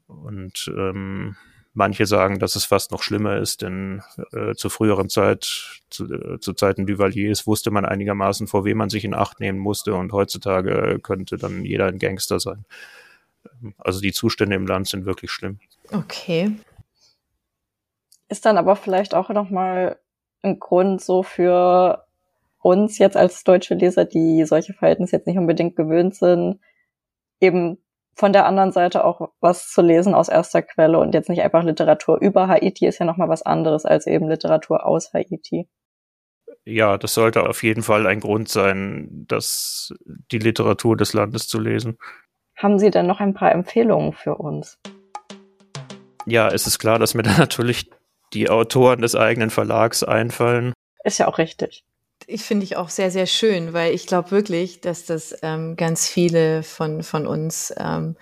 Und 0.07 0.69
ähm, 0.75 1.37
Manche 1.77 2.05
sagen, 2.05 2.39
dass 2.39 2.55
es 2.55 2.63
fast 2.63 2.91
noch 2.91 3.03
schlimmer 3.03 3.35
ist, 3.35 3.61
denn 3.61 4.01
äh, 4.31 4.55
zu 4.55 4.69
früheren 4.69 5.09
Zeit, 5.09 5.81
zu, 5.89 6.05
äh, 6.05 6.39
zu 6.39 6.53
Zeiten 6.53 6.85
Duvaliers, 6.87 7.45
wusste 7.45 7.69
man 7.69 7.83
einigermaßen, 7.83 8.47
vor 8.47 8.63
wem 8.63 8.77
man 8.77 8.89
sich 8.89 9.03
in 9.03 9.13
Acht 9.13 9.41
nehmen 9.41 9.59
musste 9.59 9.93
und 9.93 10.13
heutzutage 10.13 10.99
könnte 11.03 11.35
dann 11.37 11.65
jeder 11.65 11.87
ein 11.87 11.99
Gangster 11.99 12.39
sein. 12.39 12.63
Also 13.77 13.99
die 13.99 14.13
Zustände 14.13 14.55
im 14.55 14.65
Land 14.65 14.87
sind 14.87 15.05
wirklich 15.05 15.31
schlimm. 15.31 15.59
Okay. 15.91 16.51
Ist 18.29 18.45
dann 18.45 18.57
aber 18.57 18.77
vielleicht 18.77 19.13
auch 19.13 19.29
nochmal 19.29 19.99
ein 20.43 20.59
Grund 20.59 21.01
so 21.01 21.23
für 21.23 22.05
uns 22.61 22.99
jetzt 22.99 23.17
als 23.17 23.43
deutsche 23.43 23.75
Leser, 23.75 24.05
die 24.05 24.45
solche 24.45 24.73
Verhältnisse 24.73 25.17
jetzt 25.17 25.27
nicht 25.27 25.37
unbedingt 25.37 25.75
gewöhnt 25.75 26.15
sind, 26.15 26.59
eben 27.41 27.77
von 28.15 28.31
der 28.31 28.45
anderen 28.45 28.71
Seite 28.71 29.03
auch 29.03 29.29
was 29.41 29.69
zu 29.69 29.81
lesen 29.81 30.15
aus 30.15 30.29
erster 30.29 30.61
Quelle 30.61 30.99
und 30.99 31.13
jetzt 31.13 31.29
nicht 31.29 31.41
einfach 31.41 31.63
Literatur 31.63 32.19
über 32.21 32.47
Haiti 32.47 32.87
ist 32.87 32.99
ja 32.99 33.05
nochmal 33.05 33.29
was 33.29 33.41
anderes 33.41 33.85
als 33.85 34.07
eben 34.07 34.29
Literatur 34.29 34.85
aus 34.85 35.13
Haiti. 35.13 35.67
Ja, 36.63 36.97
das 36.97 37.13
sollte 37.13 37.47
auf 37.47 37.61
jeden 37.61 37.83
Fall 37.83 38.07
ein 38.07 38.21
Grund 38.21 38.49
sein, 38.49 39.25
dass 39.27 39.93
die 40.31 40.39
Literatur 40.39 40.97
des 40.97 41.13
Landes 41.13 41.47
zu 41.47 41.59
lesen. 41.59 41.97
Haben 42.55 42.79
Sie 42.79 42.89
denn 42.89 43.05
noch 43.05 43.19
ein 43.19 43.33
paar 43.33 43.51
Empfehlungen 43.51 44.13
für 44.13 44.35
uns? 44.35 44.79
Ja, 46.25 46.47
es 46.47 46.65
ist 46.65 46.79
klar, 46.79 46.97
dass 46.97 47.13
mir 47.13 47.23
da 47.23 47.37
natürlich 47.37 47.91
die 48.33 48.49
Autoren 48.49 49.01
des 49.01 49.15
eigenen 49.15 49.49
Verlags 49.49 50.03
einfallen. 50.03 50.73
Ist 51.03 51.19
ja 51.19 51.27
auch 51.27 51.37
richtig. 51.37 51.83
Ich 52.27 52.43
finde 52.43 52.63
ich 52.63 52.75
auch 52.75 52.89
sehr, 52.89 53.11
sehr 53.11 53.27
schön, 53.27 53.73
weil 53.73 53.93
ich 53.93 54.07
glaube 54.07 54.31
wirklich, 54.31 54.81
dass 54.81 55.05
das 55.05 55.37
ähm, 55.41 55.75
ganz 55.75 56.07
viele 56.07 56.63
von, 56.63 57.03
von 57.03 57.27
uns 57.27 57.73
ähm, 57.77 58.15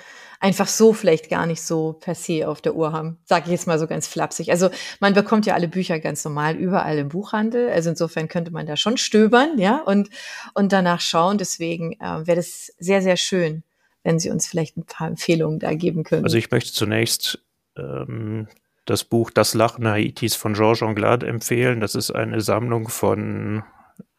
einfach 0.43 0.67
so 0.67 0.91
vielleicht 0.91 1.29
gar 1.29 1.45
nicht 1.45 1.61
so 1.61 1.93
per 1.93 2.15
se 2.15 2.47
auf 2.49 2.59
der 2.59 2.75
Uhr 2.75 2.91
haben. 2.91 3.17
Sage 3.23 3.45
ich 3.45 3.51
jetzt 3.51 3.65
mal 3.65 3.79
so 3.79 3.87
ganz 3.87 4.07
flapsig. 4.07 4.51
Also 4.51 4.69
man 4.99 5.13
bekommt 5.13 5.45
ja 5.45 5.53
alle 5.53 5.69
Bücher 5.69 5.99
ganz 5.99 6.25
normal 6.25 6.57
überall 6.57 6.97
im 6.97 7.07
Buchhandel. 7.07 7.69
Also 7.69 7.91
insofern 7.91 8.27
könnte 8.27 8.51
man 8.51 8.65
da 8.65 8.75
schon 8.75 8.97
stöbern, 8.97 9.57
ja, 9.57 9.77
und, 9.77 10.09
und 10.53 10.73
danach 10.73 10.99
schauen. 10.99 11.37
Deswegen 11.37 11.93
äh, 11.93 12.27
wäre 12.27 12.35
das 12.35 12.73
sehr, 12.77 13.01
sehr 13.01 13.15
schön, 13.15 13.63
wenn 14.03 14.19
Sie 14.19 14.29
uns 14.29 14.45
vielleicht 14.45 14.75
ein 14.75 14.85
paar 14.85 15.07
Empfehlungen 15.07 15.59
da 15.59 15.73
geben 15.75 16.03
können. 16.03 16.25
Also 16.25 16.35
ich 16.35 16.51
möchte 16.51 16.73
zunächst 16.73 17.39
ähm, 17.77 18.49
das 18.83 19.05
Buch 19.05 19.31
Das 19.31 19.53
Lachen 19.53 19.87
Haitis 19.87 20.35
von 20.35 20.55
Georges 20.55 20.83
Anglade 20.83 21.25
empfehlen. 21.25 21.79
Das 21.79 21.95
ist 21.95 22.11
eine 22.11 22.41
Sammlung 22.41 22.89
von 22.89 23.63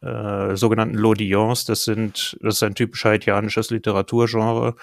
äh, 0.05 0.55
sogenannten 0.55 0.95
Lodions. 0.95 1.65
Das 1.65 1.83
sind, 1.83 2.37
das 2.41 2.55
ist 2.55 2.63
ein 2.63 2.75
typisch 2.75 3.05
haitianisches 3.05 3.71
Literaturgenre. 3.71 4.75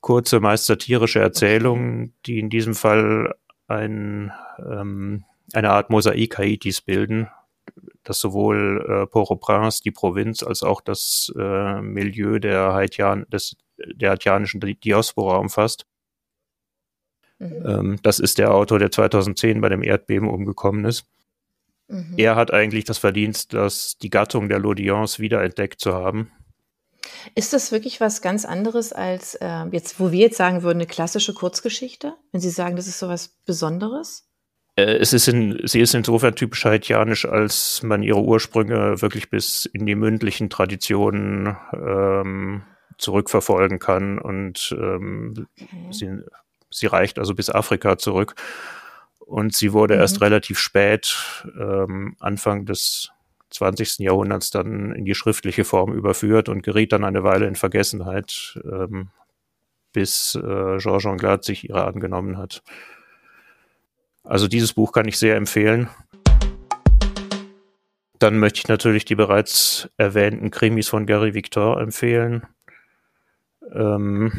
Kurze, 0.00 0.40
meist 0.40 0.66
satirische 0.66 1.20
Erzählungen, 1.20 2.14
die 2.24 2.38
in 2.38 2.48
diesem 2.48 2.74
Fall 2.74 3.34
ein, 3.68 4.32
ähm, 4.58 5.24
eine 5.52 5.70
Art 5.70 5.90
Mosaik 5.90 6.38
Haitis 6.38 6.80
bilden, 6.80 7.28
das 8.02 8.18
sowohl 8.18 8.84
äh, 8.88 9.06
Port-au-Prince, 9.06 9.82
die 9.82 9.90
Provinz, 9.90 10.42
als 10.42 10.62
auch 10.62 10.80
das 10.80 11.32
äh, 11.38 11.82
Milieu 11.82 12.38
der, 12.38 12.72
Haitian 12.72 13.26
des, 13.30 13.56
der 13.76 14.12
haitianischen 14.12 14.60
Diaspora 14.60 15.36
umfasst. 15.36 15.86
Mhm. 17.38 17.66
Ähm, 17.66 17.98
das 18.02 18.20
ist 18.20 18.38
der 18.38 18.54
Autor, 18.54 18.78
der 18.78 18.90
2010 18.90 19.60
bei 19.60 19.68
dem 19.68 19.82
Erdbeben 19.82 20.28
umgekommen 20.28 20.86
ist. 20.86 21.06
Mhm. 21.90 22.14
Er 22.16 22.36
hat 22.36 22.52
eigentlich 22.52 22.84
das 22.84 22.98
Verdienst, 22.98 23.52
dass 23.52 23.98
die 23.98 24.10
Gattung 24.10 24.48
der 24.48 24.60
Lodians 24.60 25.18
wiederentdeckt 25.18 25.80
zu 25.80 25.92
haben. 25.92 26.30
Ist 27.34 27.52
das 27.52 27.72
wirklich 27.72 28.00
was 28.00 28.22
ganz 28.22 28.44
anderes 28.44 28.92
als 28.92 29.34
äh, 29.36 29.64
jetzt, 29.72 29.98
wo 29.98 30.12
wir 30.12 30.20
jetzt 30.20 30.36
sagen 30.36 30.62
würden, 30.62 30.78
eine 30.78 30.86
klassische 30.86 31.34
Kurzgeschichte? 31.34 32.14
Wenn 32.32 32.40
Sie 32.40 32.50
sagen, 32.50 32.76
das 32.76 32.86
ist 32.86 32.98
so 32.98 33.08
was 33.08 33.28
Besonderes? 33.44 34.28
Äh, 34.76 34.98
es 34.98 35.12
ist 35.12 35.28
in, 35.28 35.60
sie 35.64 35.80
ist 35.80 35.94
insofern 35.94 36.34
typisch 36.34 36.64
haitianisch, 36.64 37.26
als 37.26 37.82
man 37.82 38.02
ihre 38.02 38.22
Ursprünge 38.22 39.02
wirklich 39.02 39.30
bis 39.30 39.64
in 39.66 39.86
die 39.86 39.94
mündlichen 39.94 40.50
Traditionen 40.50 41.56
ähm, 41.72 42.62
zurückverfolgen 42.98 43.78
kann 43.78 44.18
und 44.18 44.74
ähm, 44.78 45.46
okay. 45.60 45.68
sie, 45.90 46.18
sie 46.70 46.86
reicht 46.86 47.18
also 47.18 47.34
bis 47.34 47.50
Afrika 47.50 47.98
zurück. 47.98 48.34
Und 49.30 49.54
sie 49.54 49.72
wurde 49.72 49.94
mhm. 49.94 50.00
erst 50.00 50.20
relativ 50.22 50.58
spät, 50.58 51.44
ähm, 51.56 52.16
Anfang 52.18 52.66
des 52.66 53.12
20. 53.50 54.00
Jahrhunderts, 54.00 54.50
dann 54.50 54.92
in 54.92 55.04
die 55.04 55.14
schriftliche 55.14 55.62
Form 55.62 55.92
überführt 55.92 56.48
und 56.48 56.62
geriet 56.62 56.90
dann 56.90 57.04
eine 57.04 57.22
Weile 57.22 57.46
in 57.46 57.54
Vergessenheit, 57.54 58.60
ähm, 58.64 59.10
bis 59.92 60.34
äh, 60.34 60.78
Georges 60.78 61.06
Anglade 61.06 61.44
sich 61.44 61.68
ihrer 61.68 61.86
angenommen 61.86 62.38
hat. 62.38 62.64
Also 64.24 64.48
dieses 64.48 64.72
Buch 64.72 64.90
kann 64.90 65.06
ich 65.06 65.16
sehr 65.16 65.36
empfehlen. 65.36 65.88
Dann 68.18 68.36
möchte 68.40 68.58
ich 68.58 68.68
natürlich 68.68 69.04
die 69.04 69.14
bereits 69.14 69.88
erwähnten 69.96 70.50
Krimis 70.50 70.88
von 70.88 71.06
Gary 71.06 71.34
Victor 71.34 71.80
empfehlen. 71.80 72.48
Ähm, 73.72 74.32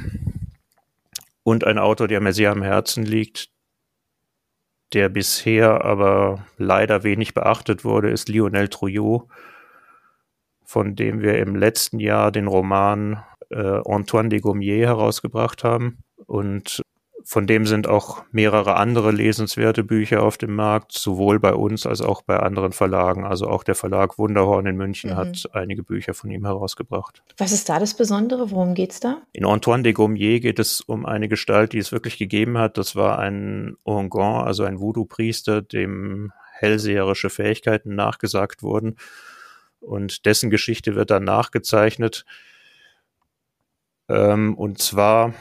und 1.44 1.64
ein 1.64 1.78
Autor, 1.78 2.10
der 2.10 2.20
mir 2.20 2.34
sehr 2.34 2.52
am 2.52 2.62
Herzen 2.62 3.06
liegt, 3.06 3.51
der 4.94 5.10
bisher 5.10 5.86
aber 5.86 6.46
leider 6.58 7.04
wenig 7.04 7.34
beachtet 7.34 7.84
wurde, 7.84 8.10
ist 8.10 8.30
Lionel 8.30 8.68
Trouillot, 8.68 9.28
von 10.64 10.96
dem 10.96 11.22
wir 11.22 11.40
im 11.40 11.56
letzten 11.56 12.00
Jahr 12.00 12.32
den 12.32 12.48
Roman 12.48 13.24
äh, 13.50 13.82
Antoine 13.86 14.30
de 14.30 14.40
Gommier 14.40 14.88
herausgebracht 14.88 15.64
haben. 15.64 16.04
Und 16.26 16.82
von 17.26 17.48
dem 17.48 17.66
sind 17.66 17.88
auch 17.88 18.24
mehrere 18.32 18.76
andere 18.76 19.12
lesenswerte 19.12 19.84
Bücher 19.84 20.24
auf 20.24 20.38
dem 20.38 20.56
Markt, 20.56 20.92
sowohl 20.94 21.40
bei 21.40 21.54
uns 21.54 21.86
als 21.86 22.02
auch 22.02 22.22
bei 22.22 22.38
anderen 22.38 22.72
Verlagen. 22.72 23.26
Also 23.26 23.48
auch 23.48 23.64
der 23.64 23.76
Verlag 23.76 24.18
Wunderhorn 24.18 24.66
in 24.66 24.78
München 24.78 25.12
mhm. 25.12 25.16
hat 25.16 25.50
einige 25.54 25.84
Bücher 25.84 26.14
von 26.14 26.30
ihm 26.32 26.46
herausgebracht. 26.46 27.24
Was 27.38 27.52
ist 27.52 27.70
da 27.70 27.80
das 27.80 27.94
Besondere? 27.94 28.52
Worum 28.52 28.74
geht's 28.74 29.00
da? 29.00 29.22
In 29.34 29.46
Antoine 29.46 29.84
de 29.84 29.94
Gommier 29.94 30.40
geht 30.40 30.60
es 30.60 30.82
um 30.82 31.06
eine 31.06 31.28
Gestalt, 31.28 31.74
die 31.74 31.80
es 31.80 31.92
wirklich 31.92 32.18
gegeben 32.18 32.58
hat. 32.58 32.78
Das 32.78 32.96
war 32.96 33.20
ein 33.20 33.76
Ongon, 33.84 34.44
also 34.44 34.64
ein 34.64 34.80
Voodoo-Priester, 34.80 35.62
dem 35.62 36.32
hellseherische 36.54 37.30
Fähigkeiten 37.30 37.96
nachgesagt 37.96 38.64
wurden. 38.64 38.98
Und 39.80 40.26
dessen 40.26 40.50
Geschichte 40.50 40.96
wird 40.96 41.10
dann 41.10 41.24
nachgezeichnet. 41.24 42.26
Ähm, 44.10 44.56
und 44.56 44.78
zwar 44.80 45.34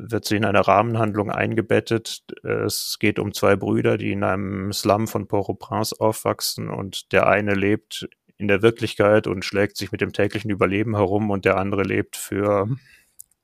wird 0.00 0.24
sie 0.24 0.36
in 0.36 0.44
eine 0.44 0.66
Rahmenhandlung 0.66 1.30
eingebettet. 1.30 2.22
Es 2.44 2.98
geht 2.98 3.18
um 3.18 3.32
zwei 3.32 3.56
Brüder, 3.56 3.98
die 3.98 4.12
in 4.12 4.24
einem 4.24 4.72
Slum 4.72 5.08
von 5.08 5.26
Port-au-Prince 5.26 5.96
aufwachsen 6.00 6.68
und 6.68 7.12
der 7.12 7.26
eine 7.26 7.54
lebt 7.54 8.08
in 8.36 8.48
der 8.48 8.62
Wirklichkeit 8.62 9.26
und 9.26 9.44
schlägt 9.44 9.76
sich 9.76 9.90
mit 9.90 10.00
dem 10.00 10.12
täglichen 10.12 10.50
Überleben 10.50 10.96
herum 10.96 11.30
und 11.30 11.44
der 11.44 11.56
andere 11.58 11.82
lebt 11.82 12.16
für, 12.16 12.68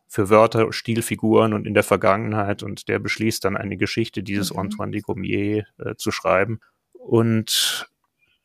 für 0.06 0.30
Wörter, 0.30 0.72
Stilfiguren 0.72 1.52
und 1.52 1.66
in 1.66 1.74
der 1.74 1.82
Vergangenheit 1.82 2.62
und 2.62 2.88
der 2.88 3.00
beschließt 3.00 3.44
dann 3.44 3.56
eine 3.56 3.76
Geschichte 3.76 4.22
dieses 4.22 4.52
mhm. 4.52 4.60
Antoine 4.60 4.92
de 4.92 5.00
Gommier 5.00 5.66
äh, 5.78 5.96
zu 5.96 6.12
schreiben 6.12 6.60
und 6.92 7.90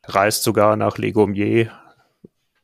reist 0.04 0.42
sogar 0.42 0.76
nach 0.76 0.98
Le 0.98 1.12
Gommier, 1.12 1.70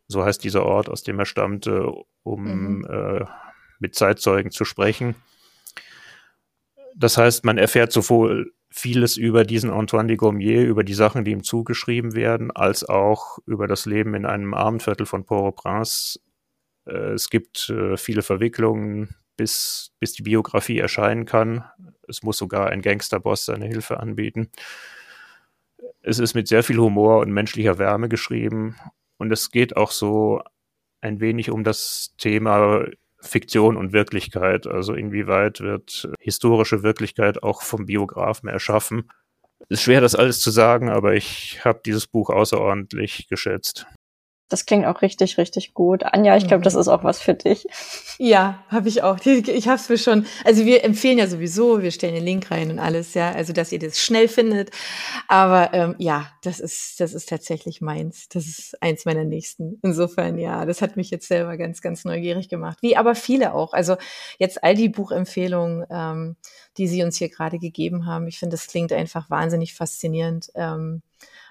so 0.09 0.25
heißt 0.25 0.43
dieser 0.43 0.67
Ort, 0.67 0.89
aus 0.89 1.05
dem 1.05 1.19
er 1.21 1.27
stammte, 1.27 1.93
um 2.25 2.79
mhm. 2.79 2.87
äh, 2.91 3.25
mit 3.79 3.95
Zeitzeugen 3.95 4.51
zu 4.51 4.65
sprechen 4.65 5.15
das 6.99 7.19
heißt, 7.19 7.45
man 7.45 7.59
erfährt 7.59 7.93
sowohl 7.93 8.53
vieles 8.71 9.17
über 9.17 9.45
diesen 9.45 9.71
Antoine 9.71 10.09
de 10.09 10.17
Gommier, 10.17 10.65
über 10.65 10.83
die 10.83 10.95
Sachen, 10.95 11.25
die 11.25 11.33
ihm 11.33 11.43
zugeschrieben 11.43 12.15
werden, 12.15 12.51
als 12.51 12.89
auch 12.89 13.39
über 13.47 13.67
das 13.67 13.85
Leben 13.87 14.15
in 14.15 14.25
einem 14.25 14.55
Abendviertel 14.55 15.07
von 15.07 15.25
Port-au-Prince. 15.25 16.21
Äh, 16.87 17.13
es 17.13 17.29
gibt 17.29 17.69
äh, 17.69 17.97
viele 17.97 18.23
Verwicklungen, 18.23 19.15
bis, 19.37 19.93
bis 20.01 20.15
die 20.15 20.23
Biografie 20.23 20.79
erscheinen 20.79 21.27
kann. 21.27 21.65
Es 22.09 22.23
muss 22.23 22.39
sogar 22.39 22.71
ein 22.71 22.81
Gangsterboss 22.81 23.45
seine 23.45 23.67
Hilfe 23.67 24.01
anbieten. 24.01 24.51
Es 26.01 26.19
ist 26.19 26.35
mit 26.35 26.49
sehr 26.49 26.63
viel 26.63 26.79
Humor 26.79 27.21
und 27.21 27.31
menschlicher 27.33 27.79
Wärme 27.79 28.09
geschrieben 28.09 28.77
und 29.19 29.31
es 29.33 29.51
geht 29.51 29.77
auch 29.77 29.91
so 29.91 30.41
ein 31.03 31.21
wenig 31.21 31.51
um 31.51 31.63
das 31.63 32.15
Thema 32.17 32.87
Fiktion 33.21 33.77
und 33.77 33.93
Wirklichkeit. 33.93 34.67
Also 34.67 34.95
inwieweit 34.95 35.61
wird 35.61 36.09
historische 36.21 36.83
Wirklichkeit 36.83 37.43
auch 37.43 37.63
vom 37.63 37.87
Biografen 37.87 38.49
erschaffen. 38.49 39.11
Ist 39.69 39.83
schwer, 39.83 40.01
das 40.01 40.15
alles 40.15 40.41
zu 40.41 40.51
sagen, 40.51 40.91
aber 40.91 41.15
ich 41.15 41.65
habe 41.65 41.81
dieses 41.85 42.07
Buch 42.07 42.31
außerordentlich 42.31 43.29
geschätzt. 43.29 43.87
Das 44.49 44.65
klingt 44.65 44.87
auch 44.87 45.03
richtig, 45.03 45.39
richtig 45.39 45.75
gut. 45.75 46.05
Anja, 46.05 46.37
ich 46.37 46.47
glaube, 46.47 46.63
das 46.63 46.75
mhm. 46.75 46.81
ist 46.81 46.89
auch 46.89 47.03
was 47.03 47.21
für 47.21 47.35
dich. 47.35 47.67
Ja, 48.19 48.63
habe 48.69 48.89
ich 48.89 49.03
auch. 49.03 49.19
Ich 49.25 49.67
habe 49.67 49.77
es 49.77 49.89
mir 49.89 49.99
schon. 49.99 50.25
Also 50.45 50.65
wir 50.65 50.85
empfehlen 50.85 51.19
ja 51.19 51.27
sowieso, 51.27 51.83
wir 51.83 51.91
stellen 51.91 52.15
den 52.15 52.25
Link 52.25 52.51
rein 52.51 52.71
und 52.71 52.79
alles, 52.79 53.15
ja. 53.15 53.33
Also 53.33 53.53
dass 53.53 53.73
ihr 53.73 53.81
das 53.81 53.99
schnell 53.99 54.29
findet. 54.29 54.71
Aber 55.27 55.75
ähm, 55.75 55.97
ja, 55.99 56.31
das 56.43 56.61
ist 56.61 57.01
das 57.01 57.13
ist 57.13 57.29
tatsächlich 57.29 57.81
meins. 57.81 58.29
Das 58.29 58.47
ist 58.47 58.81
eins 58.81 59.05
meiner 59.05 59.25
nächsten. 59.25 59.81
Insofern 59.83 60.39
ja, 60.39 60.65
das 60.65 60.81
hat 60.81 60.97
mich 60.97 61.11
jetzt 61.11 61.27
selber 61.27 61.57
ganz, 61.57 61.83
ganz 61.83 62.05
neugierig 62.05 62.49
gemacht. 62.49 62.79
Wie 62.83 62.97
aber 62.97 63.17
viele 63.17 63.53
auch. 63.53 63.73
Also 63.73 63.97
jetzt 64.39 64.63
all 64.63 64.77
die 64.77 64.89
Buchempfehlungen, 64.89 65.87
ähm, 65.91 66.37
die 66.79 66.87
Sie 66.87 67.03
uns 67.03 67.17
hier 67.17 67.31
gerade 67.31 67.59
gegeben 67.59 68.07
haben. 68.07 68.29
Ich 68.29 68.39
finde, 68.39 68.55
das 68.55 68.69
klingt 68.69 68.93
einfach 68.93 69.29
wahnsinnig 69.29 69.75
faszinierend. 69.75 70.51
Ähm, 70.55 71.03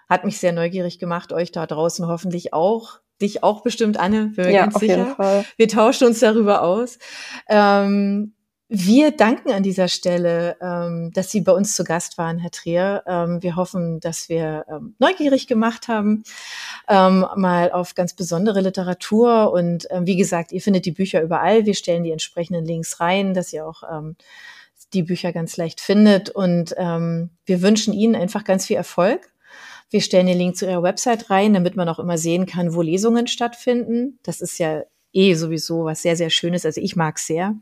hat 0.10 0.26
mich 0.26 0.40
sehr 0.40 0.52
neugierig 0.52 1.00
gemacht, 1.00 1.34
euch 1.34 1.52
da 1.52 1.66
draußen 1.66 2.08
hoffentlich 2.08 2.54
auch. 2.54 3.00
Dich 3.22 3.44
auch 3.44 3.64
bestimmt, 3.64 3.98
Anne, 3.98 4.34
bin 4.36 4.46
mir 4.46 4.52
ja, 4.52 4.66
ganz 4.66 4.80
sicher. 4.80 5.46
Wir 5.58 5.68
tauschen 5.68 6.08
uns 6.08 6.20
darüber 6.20 6.64
aus. 6.64 7.00
Ähm, 7.48 8.34
Wir 8.68 9.12
danken 9.12 9.52
an 9.52 9.62
dieser 9.62 9.88
Stelle, 9.88 10.58
ähm, 10.60 11.12
dass 11.14 11.30
Sie 11.30 11.42
bei 11.42 11.52
uns 11.52 11.76
zu 11.76 11.84
Gast 11.84 12.18
waren, 12.18 12.40
Herr 12.40 12.50
Trier. 12.50 13.04
Ähm, 13.06 13.44
wir 13.44 13.56
hoffen, 13.56 14.00
dass 14.00 14.28
wir 14.28 14.66
ähm, 14.68 14.96
neugierig 14.98 15.46
gemacht 15.46 15.88
haben, 15.88 16.24
ähm, 16.90 17.28
mal 17.36 17.72
auf 17.72 17.94
ganz 17.94 18.16
besondere 18.16 18.62
Literatur. 18.62 19.52
Und 19.54 19.86
ähm, 19.92 20.08
wie 20.08 20.16
gesagt, 20.16 20.52
ihr 20.52 20.62
findet 20.62 20.86
die 20.86 20.94
Bücher 20.94 21.22
überall. 21.22 21.68
Wir 21.68 21.76
stellen 21.76 22.04
die 22.04 22.12
entsprechenden 22.12 22.66
Links 22.66 23.00
rein, 23.00 23.36
dass 23.36 23.54
ihr 23.54 23.68
auch 23.68 23.84
ähm, 23.84 24.16
die 24.94 25.04
Bücher 25.04 25.32
ganz 25.32 25.58
leicht 25.58 25.80
findet. 25.80 26.30
Und 26.32 26.72
wir 26.72 27.62
wünschen 27.62 27.94
Ihnen 27.94 28.16
einfach 28.16 28.44
ganz 28.44 28.66
viel 28.66 28.78
Erfolg. 28.78 29.30
Wir 29.90 30.02
stellen 30.02 30.28
den 30.28 30.38
Link 30.38 30.58
zu 30.58 30.66
Ihrer 30.66 30.84
Website 30.84 31.30
rein, 31.30 31.54
damit 31.54 31.76
man 31.76 31.90
auch 31.90 32.00
immer 32.00 32.18
sehen 32.18 32.46
kann, 32.46 32.74
wo 32.74 32.82
Lesungen 32.82 33.28
stattfinden. 33.28 34.20
Das 34.24 34.42
ist 34.42 34.58
ja 34.58 34.84
eh 35.14 35.34
sowieso 35.34 35.86
was 35.86 36.02
sehr, 36.02 36.16
sehr 36.16 36.30
Schönes. 36.30 36.66
Also 36.66 36.82
ich 36.82 36.96
mag 36.96 37.20
sehr. 37.20 37.56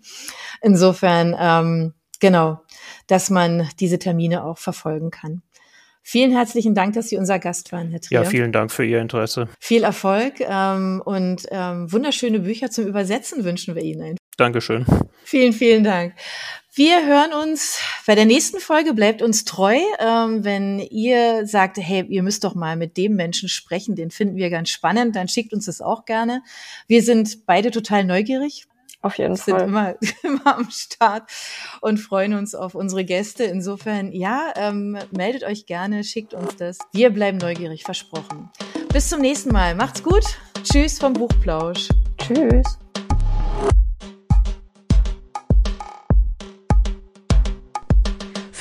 Insofern, 0.61 1.35
ähm, 1.39 1.93
genau, 2.19 2.61
dass 3.07 3.29
man 3.29 3.69
diese 3.79 3.99
Termine 3.99 4.43
auch 4.43 4.57
verfolgen 4.57 5.11
kann. 5.11 5.43
Vielen 6.05 6.31
herzlichen 6.31 6.75
Dank, 6.75 6.95
dass 6.95 7.07
Sie 7.07 7.17
unser 7.17 7.39
Gast 7.39 7.71
waren, 7.71 7.89
Herr 7.91 8.01
Trier. 8.01 8.23
Ja, 8.23 8.25
vielen 8.25 8.51
Dank 8.51 8.71
für 8.71 8.83
Ihr 8.83 8.99
Interesse. 8.99 9.47
Viel 9.59 9.83
Erfolg 9.83 10.41
ähm, 10.41 11.01
und 11.05 11.45
ähm, 11.49 11.89
wunderschöne 11.91 12.41
Bücher 12.41 12.69
zum 12.69 12.87
Übersetzen 12.87 13.45
wünschen 13.45 13.73
wir 13.73 13.83
Ihnen. 13.83 14.17
Dankeschön. 14.35 14.85
Vielen, 15.23 15.53
vielen 15.53 15.85
Dank. 15.85 16.15
Wir 16.75 17.05
hören 17.05 17.33
uns 17.33 17.79
bei 18.07 18.15
der 18.15 18.25
nächsten 18.25 18.59
Folge. 18.59 18.95
Bleibt 18.95 19.21
uns 19.21 19.45
treu. 19.45 19.77
Ähm, 19.99 20.43
wenn 20.43 20.79
ihr 20.79 21.45
sagt, 21.45 21.77
hey, 21.77 22.03
ihr 22.09 22.23
müsst 22.23 22.43
doch 22.43 22.55
mal 22.55 22.75
mit 22.77 22.97
dem 22.97 23.15
Menschen 23.15 23.47
sprechen, 23.47 23.95
den 23.95 24.09
finden 24.09 24.37
wir 24.37 24.49
ganz 24.49 24.71
spannend, 24.71 25.15
dann 25.15 25.27
schickt 25.27 25.53
uns 25.53 25.67
das 25.67 25.81
auch 25.81 26.05
gerne. 26.05 26.41
Wir 26.87 27.03
sind 27.03 27.45
beide 27.45 27.69
total 27.69 28.05
neugierig. 28.05 28.65
Auf 29.03 29.19
jeden 29.19 29.37
Fall. 29.37 29.59
Sind 29.59 29.67
immer, 29.67 29.95
immer 30.23 30.57
am 30.57 30.71
Start 30.71 31.29
und 31.81 31.99
freuen 31.99 32.33
uns 32.33 32.55
auf 32.55 32.73
unsere 32.73 33.05
Gäste. 33.05 33.43
Insofern, 33.43 34.11
ja, 34.11 34.51
ähm, 34.55 34.97
meldet 35.11 35.43
euch 35.43 35.67
gerne, 35.67 36.03
schickt 36.03 36.33
uns 36.33 36.55
das. 36.55 36.79
Wir 36.91 37.11
bleiben 37.11 37.37
neugierig, 37.37 37.83
versprochen. 37.83 38.49
Bis 38.91 39.09
zum 39.09 39.21
nächsten 39.21 39.51
Mal. 39.53 39.75
Macht's 39.75 40.01
gut. 40.01 40.23
Tschüss 40.63 40.97
vom 40.97 41.13
Buchplausch. 41.13 41.89
Tschüss. 42.17 42.79